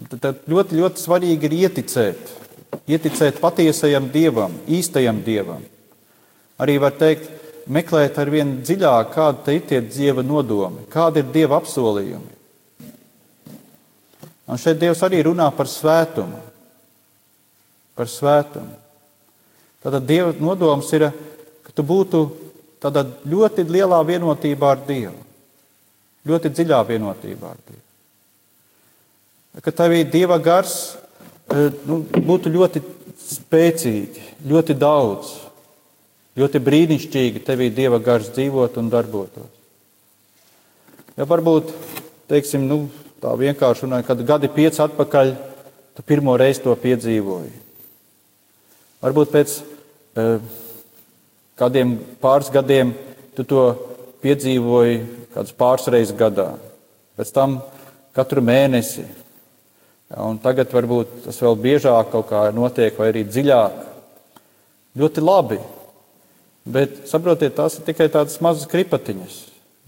Tad, 0.09 0.19
tad 0.19 0.47
ļoti, 0.49 0.79
ļoti 0.81 1.03
svarīgi 1.03 1.49
ir 1.49 1.59
ieticēt. 1.67 2.33
Ieticēt 2.89 3.41
patiesajam 3.43 4.09
dievam, 4.13 4.55
īstajam 4.65 5.21
dievam. 5.25 5.65
Arī 6.63 6.79
var 6.81 6.97
teikt, 6.97 7.29
meklēt 7.69 8.17
ar 8.19 8.31
vien 8.33 8.57
dziļāk, 8.65 9.13
kāda 9.13 9.53
ir 9.55 9.67
tie 9.69 9.83
dieva 9.85 10.25
nodomi, 10.25 10.87
kāda 10.93 11.21
ir 11.21 11.29
dieva 11.35 11.61
apsolījumi. 11.61 12.41
Un 14.53 14.59
šeit 14.59 14.81
Dievs 14.81 15.01
arī 15.07 15.21
runā 15.25 15.47
par 15.55 15.69
svētumu 15.71 16.41
par 17.97 18.09
svētumu. 18.09 18.77
Tātad 19.83 20.07
Dieva 20.07 20.33
nodoms 20.41 20.89
ir, 20.97 21.09
ka 21.65 21.75
tu 21.75 21.85
būtu 21.87 22.23
tādā 22.83 23.05
ļoti 23.29 23.65
lielā 23.69 24.01
vienotībā 24.07 24.73
ar 24.75 24.83
Dievu, 24.89 25.19
ļoti 26.29 26.51
dziļā 26.57 26.81
vienotībā 26.89 27.53
ar 27.53 27.61
Dievu. 27.69 27.83
Ka 29.63 29.75
tavī 29.83 30.03
Dieva 30.09 30.39
gars 30.43 30.75
e, 31.53 31.69
nu, 31.87 32.01
būtu 32.03 32.51
ļoti 32.55 32.83
spēcīgi, 33.21 34.29
ļoti 34.49 34.77
daudz, 34.81 35.35
ļoti 36.41 36.63
brīnišķīgi 36.65 37.43
tevī 37.45 37.69
Dieva 37.75 38.01
gars 38.03 38.33
dzīvot 38.33 38.79
un 38.81 38.89
darbotos. 38.93 39.51
Ja 41.19 41.27
varbūt, 41.29 41.75
teiksim, 42.33 42.65
nu, 42.65 42.87
tā 43.21 43.35
vienkārši 43.37 43.85
runāja, 43.85 44.07
kad 44.09 44.25
gadi 44.27 44.49
pieci 44.51 44.81
atpakaļ, 44.83 45.35
tu 45.93 46.05
pirmo 46.09 46.39
reizi 46.41 46.65
to 46.65 46.73
piedzīvoji. 46.81 47.53
Varbūt 49.05 49.35
pēc 49.35 49.55
uh, 49.61 50.62
kādiem 51.63 51.97
pāris 52.21 52.51
gadiem 52.53 52.93
tu 53.39 53.47
to 53.49 53.65
piedzīvoji 54.27 55.01
kāds 55.33 55.55
pāris 55.57 55.89
reizes 55.95 56.19
gadā. 56.19 56.51
Pēc 57.17 57.33
tam 57.33 57.61
katru 58.13 58.43
mēnesi, 58.45 59.07
Un 60.21 60.37
tagad 60.43 60.73
varbūt 60.73 61.23
tas 61.27 61.39
vēl 61.41 61.57
biežāk 61.57 62.11
kaut 62.13 62.27
kā 62.29 62.43
notiek, 62.53 62.97
vai 62.99 63.09
arī 63.13 63.23
dziļāk. 63.25 63.79
Ļoti 65.01 65.25
labi. 65.25 65.59
Bet 66.69 67.07
saprotiet, 67.09 67.55
tās 67.57 67.79
ir 67.79 67.87
tikai 67.87 68.11
tādas 68.13 68.37
mazas 68.45 68.69
kripatiņas. 68.71 69.39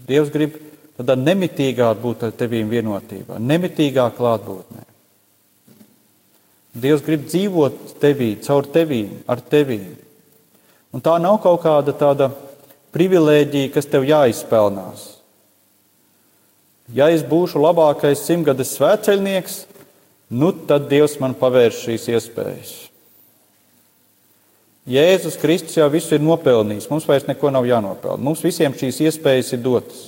Dievs 0.07 0.31
grib 0.33 0.57
tādā 0.97 1.15
nemitīgā 1.19 1.91
būt 2.01 2.25
ar 2.25 2.33
tevīm 2.35 2.71
vienotībā, 2.73 3.37
nemitīgā 3.37 4.07
klātbūtnē. 4.17 4.81
Dievs 6.75 7.05
grib 7.05 7.29
dzīvot 7.29 7.95
tevī, 8.01 8.33
caur 8.43 8.65
tevīm, 8.67 9.21
ar 9.31 9.39
tevīm. 9.39 9.93
Un 10.95 11.03
tā 11.03 11.17
nav 11.19 11.41
kaut 11.43 11.59
kāda 11.65 11.91
tāda 11.97 12.29
privilēģija, 12.95 13.73
kas 13.75 13.89
tev 13.91 14.07
jāizpelnās. 14.07 15.09
Ja 16.95 17.09
es 17.11 17.25
būšu 17.25 17.59
labākais 17.59 18.21
simtgades 18.23 18.75
svētceļnieks, 18.77 19.55
nu 20.39 20.53
tad 20.69 20.87
Dievs 20.87 21.17
man 21.19 21.35
pavērš 21.35 21.81
šīs 21.87 22.07
iespējas. 22.13 22.73
Jēzus 24.85 25.39
Kristus 25.41 25.79
jau 25.79 25.87
visu 25.89 26.13
ir 26.13 26.21
nopelnījis. 26.21 26.85
Mums 26.91 27.07
vairs 27.09 27.25
neko 27.25 27.49
nav 27.49 27.65
jānopelna. 27.65 28.21
Mums 28.21 28.43
visiem 28.45 28.73
šīs 28.77 29.01
iespējas 29.07 29.49
ir 29.57 29.63
dotas. 29.65 30.03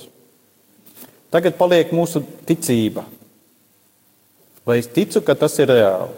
Tagad 1.34 1.58
paliek 1.58 1.90
mūsu 1.92 2.22
ticība. 2.46 3.02
Vai 4.64 4.78
es 4.78 4.88
ticu, 4.94 5.20
ka 5.26 5.34
tas 5.36 5.58
ir 5.58 5.68
reāli? 5.72 6.14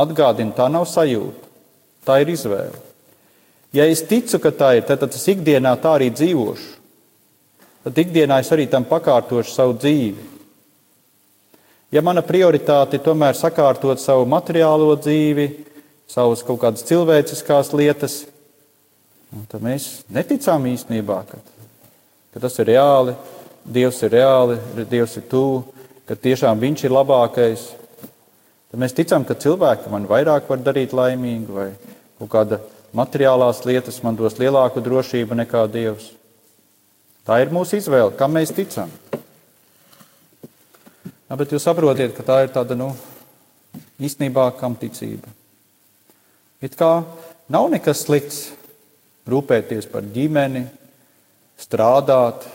Atgādini, 0.00 0.56
tā 0.56 0.70
nav 0.72 0.88
sajūta, 0.88 1.52
tā 2.08 2.18
ir 2.24 2.32
izvēle. 2.32 2.85
Ja 3.76 3.84
es 3.84 4.00
ticu, 4.08 4.38
ka 4.40 4.54
tā 4.56 4.70
ir, 4.78 4.86
tad, 4.88 5.02
tad 5.02 5.12
es 5.12 5.26
ikdienā 5.28 5.74
tā 5.82 5.98
arī 5.98 6.08
dzīvošu. 6.14 6.72
Tad 7.84 7.98
ikdienā 8.00 8.40
es 8.40 8.48
arī 8.54 8.64
tam 8.70 8.86
pakārtošu 8.88 9.52
savu 9.52 9.76
dzīvi. 9.76 10.32
Ja 11.94 12.00
mana 12.02 12.22
prioritāte 12.24 12.98
tomēr 12.98 13.36
sakārtot 13.38 14.00
savu 14.02 14.24
materiālo 14.26 14.96
dzīvi, 14.98 15.46
savas 16.10 16.42
kaut 16.46 16.58
kādas 16.64 16.86
cilvēciskās 16.88 17.70
lietas, 17.76 18.16
nu, 19.30 19.44
tad 19.50 19.62
mēs 19.62 20.06
neticām 20.10 20.66
īstenībā, 20.72 21.20
ka, 21.28 21.38
ka 22.34 22.42
tas 22.46 22.58
ir 22.62 22.72
reāli, 22.72 23.14
Dievs 23.66 23.98
ir 24.06 24.12
reāli, 24.14 24.56
Dievs 24.86 25.16
ir 25.18 25.26
tuvu, 25.30 25.64
ka 26.06 26.14
tiešām 26.14 26.60
Viņš 26.62 26.84
ir 26.86 26.94
labākais. 26.94 27.64
Tad 28.70 28.78
mēs 28.82 28.94
ticam, 28.94 29.26
ka 29.26 29.34
cilvēki 29.34 29.90
man 29.90 30.06
vairāk 30.10 30.46
var 30.50 30.62
darīt 30.62 30.94
laimīgu, 30.94 31.54
vai 31.54 31.68
kaut 32.18 32.30
kāda 32.30 32.60
materiālās 32.96 33.60
lietas 33.68 34.00
man 34.04 34.16
dos 34.16 34.38
lielāku 34.40 34.80
drošību 34.84 35.36
nekā 35.42 35.66
Dievs. 35.72 36.10
Tā 37.26 37.40
ir 37.42 37.52
mūsu 37.52 37.80
izvēle, 37.80 38.14
kam 38.16 38.36
mēs 38.36 38.54
ticam. 38.54 38.92
Ja, 41.26 41.34
bet 41.34 41.50
jūs 41.50 41.66
saprotiet, 41.66 42.14
ka 42.14 42.22
tā 42.22 42.36
ir 42.44 42.52
tāda, 42.54 42.76
nu, 42.78 42.92
īstenībā 43.98 44.46
kam 44.60 44.76
ticība. 44.78 45.32
It 46.62 46.78
kā 46.78 47.02
nav 47.52 47.66
nekas 47.72 48.04
slikts 48.06 48.44
rūpēties 49.28 49.90
par 49.90 50.06
ģimeni, 50.14 50.64
strādāt, 51.58 52.46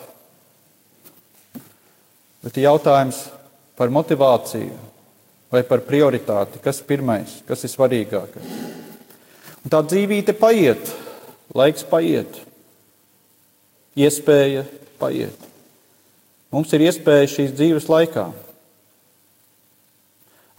bet 2.42 2.58
ir 2.58 2.70
jautājums 2.70 3.26
par 3.78 3.92
motivāciju 3.92 4.78
vai 5.52 5.66
par 5.68 5.84
prioritāti. 5.84 6.64
Kas 6.64 6.80
ir 6.80 6.88
pirmais, 6.94 7.42
kas 7.48 7.68
ir 7.68 7.76
svarīgākais? 7.76 8.81
Un 9.62 9.74
tā 9.74 9.82
dzīvīte 9.86 10.34
paiet, 10.38 10.91
laiks 11.54 11.86
paiet, 11.88 12.39
iespēja 13.97 14.65
paiet. 15.02 15.47
Mums 16.52 16.74
ir 16.76 16.88
iespēja 16.88 17.30
šīs 17.32 17.54
dzīves 17.56 17.88
laikā. 17.91 18.26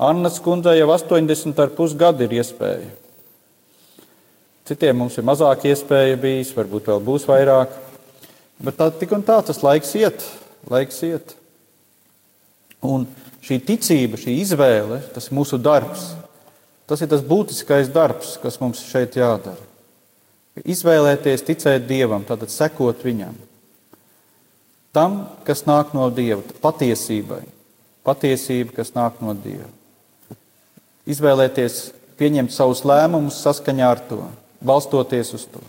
Annas 0.02 0.38
kundzei 0.42 0.78
jau 0.78 0.88
80,5 0.90 1.96
gadi 1.98 2.26
ir 2.26 2.38
iespēja. 2.40 2.90
Citiem 4.66 5.02
mums 5.02 5.18
ir 5.18 5.26
mazāk 5.26 5.66
iespēja 5.68 6.16
bijis, 6.22 6.54
varbūt 6.54 6.88
vēl 6.90 7.02
būs 7.02 7.26
vairāk. 7.28 7.74
Bet 8.62 8.78
tā 8.78 8.88
tik 8.94 9.12
un 9.14 9.24
tā 9.26 9.40
tas 9.42 9.58
laiks 9.62 9.90
iet, 9.98 10.24
laiks 10.70 11.02
iet. 11.06 11.34
Un 12.82 13.08
šī 13.42 13.58
ticība, 13.66 14.18
šī 14.18 14.36
izvēle, 14.42 15.00
tas 15.14 15.28
ir 15.28 15.36
mūsu 15.38 15.58
darbs. 15.58 16.12
Tas 16.90 17.03
ir 17.05 17.11
tas 17.12 17.23
būtiskais 17.25 17.90
darbs, 17.92 18.37
kas 18.42 18.59
mums 18.61 18.83
šeit 18.85 19.16
jādara. 19.16 19.71
Izvēlēties, 20.68 21.45
ticēt 21.47 21.87
Dievam, 21.88 22.27
tātad 22.29 22.53
sekot 22.53 23.05
Viņam. 23.05 23.37
Tam, 24.92 25.23
kas 25.47 25.64
nāk 25.64 25.95
no 25.97 26.11
Dieva, 26.12 26.42
patiesībai. 26.61 27.45
Patiesība, 28.05 28.75
kas 28.83 28.92
nāk 28.97 29.23
no 29.25 29.33
Dieva 29.33 29.71
izvēlēties, 31.09 31.90
pieņemt 32.21 32.55
savus 32.55 32.85
lēmumus 32.87 33.40
saskaņā 33.42 33.88
ar 33.95 34.03
to, 34.09 34.21
balstoties 34.62 35.33
uz 35.35 35.47
to. 35.51 35.62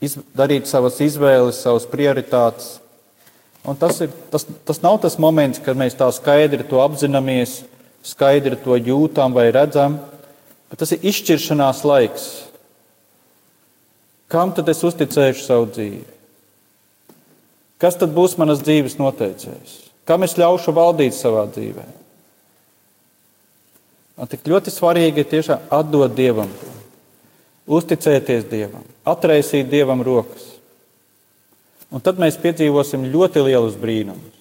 Iz, 0.00 0.16
darīt 0.36 0.68
savas 0.68 0.96
izvēles, 1.04 1.60
savas 1.60 1.86
prioritātes. 1.88 2.78
Un 3.68 3.76
tas, 3.76 3.98
ir, 4.00 4.12
tas, 4.32 4.46
tas 4.64 4.80
nav 4.80 4.96
tas 5.02 5.18
moments, 5.20 5.60
kad 5.60 5.76
mēs 5.76 5.96
tā 5.98 6.08
skaidri 6.16 6.64
to 6.64 6.80
apzināmies, 6.80 7.58
skaidri 8.06 8.58
to 8.60 8.76
jūtam 8.78 9.34
vai 9.36 9.50
redzam, 9.54 9.98
bet 10.70 10.80
tas 10.82 10.94
ir 10.94 11.04
izšķiršanās 11.10 11.84
laiks. 11.84 12.28
Kam 14.30 14.54
tad 14.54 14.68
es 14.70 14.82
uzticēšu 14.86 15.42
savu 15.42 15.68
dzīvi? 15.74 16.04
Kas 17.80 17.96
tad 17.98 18.12
būs 18.14 18.36
manas 18.38 18.60
dzīves 18.62 18.98
noteicējs? 19.00 19.78
Kam 20.06 20.26
es 20.26 20.36
ļaušu 20.38 20.74
valdīt 20.76 21.16
savā 21.16 21.46
dzīvēm? 21.50 21.96
Un 24.20 24.28
tik 24.28 24.44
ļoti 24.52 24.72
svarīgi 24.72 25.22
ir 25.22 25.28
tiešām 25.30 25.70
atdot 25.72 26.12
Dievam, 26.12 26.50
uzticēties 27.64 28.44
Dievam, 28.50 28.84
atraisīt 29.08 29.70
Dievam 29.72 30.04
rokas. 30.04 30.44
Un 31.90 32.04
tad 32.04 32.20
mēs 32.20 32.36
piedzīvosim 32.38 33.08
ļoti 33.10 33.46
lielus 33.48 33.78
brīnumus. 33.80 34.39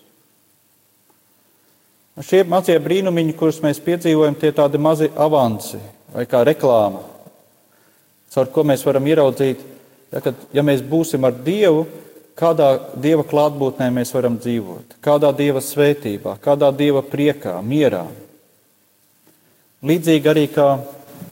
Šie 2.19 2.41
mazie 2.43 2.75
brīnumiņi, 2.83 3.33
kurus 3.39 3.61
mēs 3.63 3.79
piedzīvojam, 3.79 4.35
tie 4.35 4.51
tādi 4.51 4.79
mazi 4.81 5.07
avansi 5.15 5.79
vai 6.11 6.25
kā 6.27 6.41
reklāma, 6.43 6.99
caur 8.33 8.49
ko 8.51 8.65
mēs 8.67 8.83
varam 8.83 9.05
ieraudzīt, 9.07 9.61
ja, 10.11 10.19
kad, 10.25 10.39
ja 10.51 10.63
mēs 10.65 10.81
būsim 10.83 11.23
ar 11.23 11.37
Dievu, 11.45 11.85
kādā 12.39 12.73
Dieva 12.99 13.23
klātbūtnē 13.27 13.87
mēs 13.95 14.11
varam 14.15 14.35
dzīvot, 14.41 14.97
kādā 15.05 15.29
Dieva 15.37 15.61
svētībā, 15.63 16.33
kādā 16.43 16.73
Dieva 16.75 17.05
priekā, 17.05 17.53
mierā. 17.63 18.03
Līdzīgi 19.85 20.27
arī 20.27 20.43
kā 20.51 20.67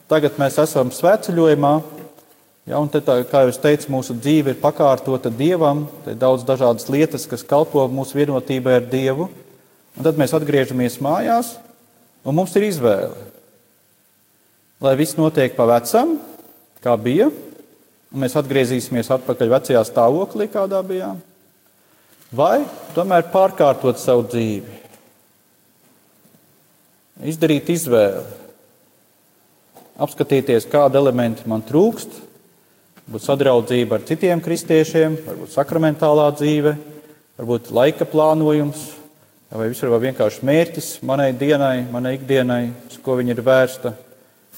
tagad 0.08 0.38
mēs 0.40 0.56
esam 0.62 0.92
svētceļojumā, 0.94 1.72
ja, 2.70 2.78
un 2.80 2.88
te, 2.88 3.02
tā, 3.04 3.18
kā 3.28 3.44
jau 3.44 3.52
es 3.52 3.60
teicu, 3.60 3.90
mūsu 3.92 4.16
dzīve 4.16 4.54
ir 4.54 4.62
pakārtota 4.62 5.28
Dievam, 5.28 5.84
te 6.06 6.16
ir 6.16 6.22
daudz 6.22 6.48
dažādas 6.48 6.88
lietas, 6.88 7.28
kas 7.28 7.44
kalpo 7.44 7.84
mūsu 7.92 8.22
vienotībai 8.22 8.78
ar 8.78 8.88
Dievu, 8.88 9.28
un 9.98 10.06
tad 10.06 10.18
mēs 10.20 10.32
atgriežamies 10.36 11.00
mājās, 11.02 11.56
un 12.22 12.36
mums 12.38 12.54
ir 12.56 12.68
izvēle. 12.68 13.26
Lai 14.78 14.94
viss 14.98 15.18
notiek 15.18 15.56
pa 15.56 15.66
vecam, 15.66 16.14
kā 16.84 16.94
bija, 17.02 17.32
un 18.14 18.22
mēs 18.22 18.36
atgriezīsimies 18.38 19.10
atpakaļ 19.16 19.50
vecajā 19.56 19.82
stāvoklī, 19.88 20.46
kādā 20.52 20.78
bijām, 20.86 21.18
vai 22.30 22.62
tomēr 22.94 23.26
pārkārtot 23.32 23.98
savu 23.98 24.28
dzīvi, 24.30 24.76
izdarīt 27.26 27.72
izvēli, 27.74 28.22
apskatīties, 29.98 30.68
kādi 30.70 31.00
elementi 31.00 31.42
man 31.50 31.64
trūkst, 31.66 32.20
varbūt 33.08 33.24
sadraudzība 33.24 33.98
ar 33.98 34.06
citiem 34.06 34.38
kristiešiem, 34.44 35.18
varbūt 35.26 35.56
sakramentālā 35.56 36.28
dzīve, 36.38 36.76
varbūt 37.40 37.72
laika 37.74 38.06
plānojums, 38.06 38.92
vai 39.52 39.68
vispār 39.70 39.96
vienkārši 40.02 40.44
mērķis 40.44 40.90
manai 41.08 41.30
dienai, 41.36 41.86
manai 41.92 42.16
ikdienai, 42.18 42.62
uz 42.90 42.98
ko 43.04 43.16
viņa 43.18 43.34
ir 43.34 43.44
vērsta, 43.46 43.94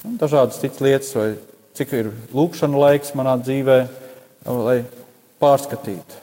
un 0.07 0.17
dažādas 0.19 0.59
citas 0.59 0.83
lietas, 0.83 1.13
vai 1.15 1.29
cik 1.77 1.93
ir 1.95 2.11
lūkšana 2.35 2.83
laiks 2.83 3.15
manā 3.15 3.37
dzīvē, 3.39 3.77
lai 4.51 4.81
pārskatītu. 5.41 6.19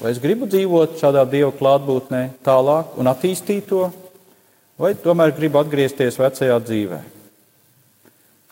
Vai 0.00 0.12
es 0.12 0.20
gribu 0.20 0.48
dzīvot 0.50 0.98
šādā 1.00 1.24
Dieva 1.28 1.52
klātbūtnē 1.54 2.22
tālāk 2.44 2.96
un 3.00 3.08
attīstīt 3.10 3.68
to, 3.68 3.88
vai 4.80 4.94
tomēr 4.98 5.34
gribu 5.36 5.60
atgriezties 5.60 6.18
vecajā 6.20 6.56
dzīvē. 6.64 7.00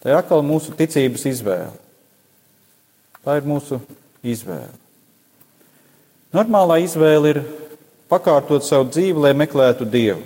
Tā 0.02 0.10
ir 0.10 0.18
atkal 0.18 0.44
mūsu 0.46 0.74
ticības 0.76 1.26
izvēle. 1.30 1.72
Tā 3.22 3.36
ir 3.38 3.46
mūsu 3.46 3.78
izvēle. 4.26 4.72
Normālā 6.34 6.80
izvēle 6.82 7.34
ir 7.34 7.40
pakārtot 8.12 8.64
savu 8.66 8.90
dzīvi, 8.92 9.24
lai 9.24 9.32
meklētu 9.36 9.88
Dievu, 9.88 10.22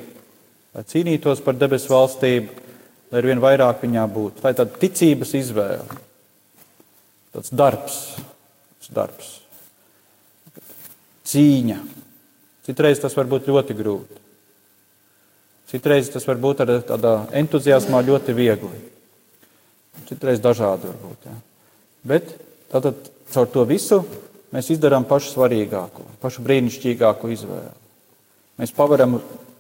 lai 0.75 0.85
cīnītos 0.91 1.43
par 1.45 1.57
debesu 1.59 1.93
valstību, 1.95 2.65
lai 3.13 3.23
ar 3.23 3.31
vien 3.31 3.43
vairāk 3.43 3.85
viņā 3.87 4.05
būtu. 4.11 4.43
Tā 4.43 4.53
ir 4.53 4.59
tāda 4.61 4.83
ticības 4.83 5.35
izvēle, 5.39 6.01
tāds 7.37 7.55
darbs, 7.55 8.01
darbs. 8.91 9.33
cīņa. 11.27 11.81
Citreiz 12.67 13.01
tas 13.03 13.15
var 13.19 13.27
būt 13.31 13.49
ļoti 13.51 13.75
grūti. 13.79 14.21
Citreiz 15.71 16.11
tas 16.11 16.27
var 16.27 16.39
būt 16.39 16.63
tādā 16.87 17.15
entuziasmā 17.35 18.03
ļoti 18.07 18.35
viegli. 18.35 18.79
Citreiz 20.07 20.39
dažādi 20.43 20.87
var 20.87 20.99
būt. 21.03 21.27
Ja. 21.27 21.35
Bet 22.07 22.31
tātad 22.71 23.11
caur 23.35 23.51
to 23.51 23.65
visu 23.67 24.05
mēs 24.55 24.71
izdarām 24.75 25.07
pašu 25.09 25.33
svarīgāko, 25.35 26.05
pašu 26.23 26.45
brīnišķīgāko 26.47 27.31
izvēli. 27.35 27.75
Mēs 28.61 28.73
paveram 28.77 29.19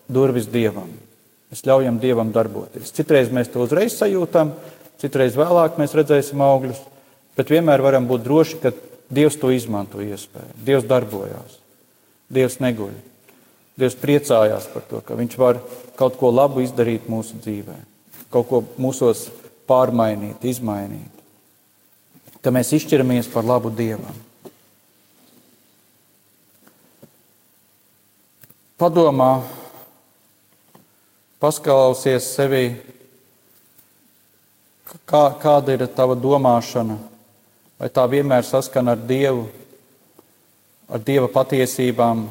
durvis 0.08 0.48
Dievam. 0.50 0.90
Mēs 1.52 1.62
ļaujam 1.66 2.00
Dievam 2.02 2.32
darboties. 2.34 2.92
Citreiz 2.94 3.30
mēs 3.34 3.50
to 3.52 3.62
uzreiz 3.64 3.94
sajūtam, 3.98 4.54
citreiz 5.02 5.36
vēlāk 5.38 5.78
mēs 5.80 5.94
redzēsim 5.96 6.42
augļus, 6.42 6.80
bet 7.38 7.52
vienmēr 7.52 7.84
varam 7.84 8.08
būt 8.08 8.24
droši, 8.26 8.60
ka 8.62 8.74
Dievs 9.06 9.36
to 9.38 9.52
izmanto 9.54 10.00
iespēju. 10.02 10.56
Dievs 10.66 10.86
darbojās, 10.90 11.60
Dievs 12.32 12.58
neguļ. 12.58 12.94
Dievs 13.78 13.94
priecājās 14.00 14.66
par 14.72 14.82
to, 14.88 15.02
ka 15.04 15.14
Viņš 15.14 15.36
var 15.38 15.60
kaut 15.98 16.16
ko 16.18 16.32
labu 16.32 16.64
izdarīt 16.64 17.06
mūsu 17.12 17.38
dzīvē, 17.44 17.76
kaut 18.32 18.48
ko 18.50 18.62
mūsos 18.80 19.28
pārmainīt, 19.68 20.42
izmainīt. 20.42 21.12
Ka 22.42 22.50
mēs 22.54 22.72
izšķiramies 22.74 23.30
par 23.30 23.46
labu 23.46 23.70
Dievam. 23.70 24.25
Padomā, 28.76 29.40
Pasklausies 31.40 32.26
sevi, 32.28 32.74
kā, 35.08 35.22
kāda 35.40 35.72
ir 35.72 35.84
tava 35.96 36.12
domāšana, 36.16 36.96
vai 37.80 37.88
tā 37.88 38.04
vienmēr 38.12 38.44
saskana 38.44 38.92
ar 38.92 39.00
Dievu, 39.08 39.46
ar 40.92 41.00
Dieva 41.00 41.30
patiesībām, 41.32 42.26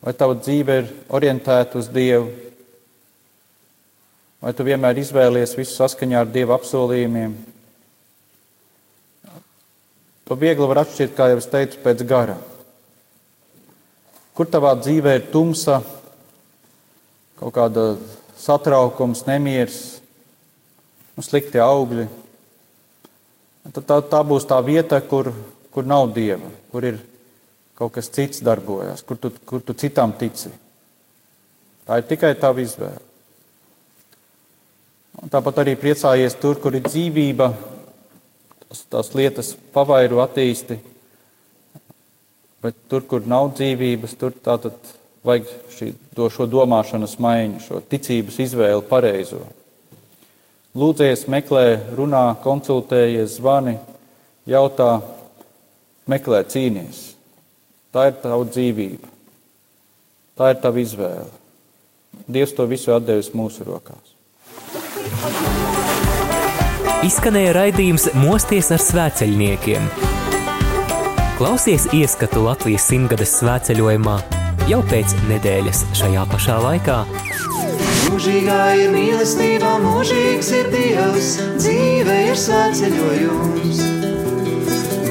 vai 0.00 0.14
tava 0.16 0.38
dzīve 0.40 0.78
ir 0.80 0.88
orientēta 1.20 1.76
uz 1.80 1.90
Dievu, 1.92 2.32
vai 4.40 4.52
tu 4.56 4.64
vienmēr 4.64 5.02
izvēlies 5.04 5.52
visu 5.58 5.76
saskaņā 5.76 6.22
ar 6.24 6.32
Dieva 6.32 6.56
apsolījumiem. 6.56 7.36
To 10.24 10.40
viegli 10.46 10.72
var 10.72 10.86
atšķirt, 10.86 11.12
kā 11.12 11.28
jau 11.28 11.44
es 11.44 11.52
teicu, 11.52 11.84
pēc 11.84 12.08
gara. 12.08 12.40
Kur 14.40 14.48
tavā 14.48 14.70
dzīvē 14.72 15.12
ir 15.18 15.24
tumsa, 15.28 15.82
kaut 17.36 17.52
kāda 17.52 17.82
satraukums, 18.40 19.26
nemieris, 19.26 19.98
nu, 21.12 21.20
slikti 21.20 21.60
augļi. 21.60 22.06
Tad 23.74 23.84
tā, 23.84 23.98
tā 24.14 24.22
būs 24.24 24.48
tā 24.48 24.56
vieta, 24.64 25.02
kur, 25.04 25.28
kur 25.68 25.84
nav 25.84 26.14
dieva, 26.16 26.48
kur 26.72 26.88
ir 26.88 26.96
kaut 27.76 27.92
kas 27.98 28.08
cits 28.08 28.40
darbojas, 28.40 29.04
kur 29.04 29.20
tu, 29.20 29.28
kur 29.44 29.60
tu 29.60 29.76
citam 29.76 30.16
tici. 30.16 30.48
Tā 31.84 32.00
ir 32.00 32.08
tikai 32.08 32.32
tava 32.40 32.64
izvēle. 32.64 33.04
Un 35.20 35.36
tāpat 35.36 35.66
arī 35.66 35.76
priecājies 35.76 36.40
tur, 36.40 36.56
kur 36.64 36.80
ir 36.80 36.88
dzīvība, 36.88 37.52
tās, 38.64 38.86
tās 38.88 39.12
lietas 39.20 39.52
pavairu 39.76 40.24
attīsti. 40.24 40.80
Bet 42.60 42.76
tur, 42.92 43.04
kur 43.08 43.24
nav 43.24 43.54
dzīvības, 43.56 44.16
tur 44.20 44.34
tātad 44.36 44.76
vajag 45.24 45.48
šī, 45.76 45.92
to, 46.16 46.28
šo 46.32 46.46
domāšanas 46.50 47.16
maiņu, 47.22 47.62
šo 47.64 47.80
ticības 47.88 48.36
izvēli 48.44 48.84
pareizo. 48.88 49.40
Lūdzies, 50.76 51.24
meklē, 51.32 51.80
runā, 51.98 52.26
konsultējies, 52.44 53.38
zvani, 53.40 53.78
jautā, 54.48 55.00
meklē, 56.10 56.44
cīnies. 56.46 57.08
Tā 57.90 58.10
ir 58.12 58.20
tava 58.22 58.44
dzīvība. 58.46 59.10
Tā 60.38 60.52
ir 60.52 60.60
tava 60.62 60.80
izvēle. 60.84 61.26
Dievs 62.30 62.54
to 62.54 62.68
visu 62.70 62.94
atdevis 62.94 63.32
mūsu 63.34 63.66
rokās. 63.66 64.14
Izskanēja 67.06 67.56
raidījums 67.56 68.10
Mosties 68.20 68.70
ar 68.74 68.82
svēceļniekiem. 68.84 70.09
Klausies 71.40 71.86
ieskatu 71.96 72.42
Latvijas 72.44 72.84
simtgades 72.84 73.30
svēceļojumā 73.38 74.16
jau 74.68 74.80
pēc 74.90 75.14
nedēļas 75.30 75.78
šajā 75.96 76.24
pašā 76.28 76.56
laikā. 76.60 76.96
Mūžīgā 78.10 78.58
ir 78.76 78.92
mīlestība, 78.92 79.70
mūžīgs 79.80 80.50
ir 80.58 80.68
Dievs, 80.74 81.30
dzīve 81.56 82.18
ir 82.26 82.36
svētceļojums. 82.42 83.80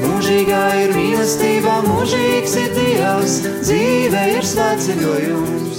Mūžīgā 0.04 0.62
ir 0.84 0.94
mīlestība, 0.94 1.80
mūžīgs 1.88 2.54
ir 2.62 2.78
Dievs, 2.78 3.36
dzīve 3.66 4.22
ir 4.36 4.46
svētceļojums. 4.54 5.69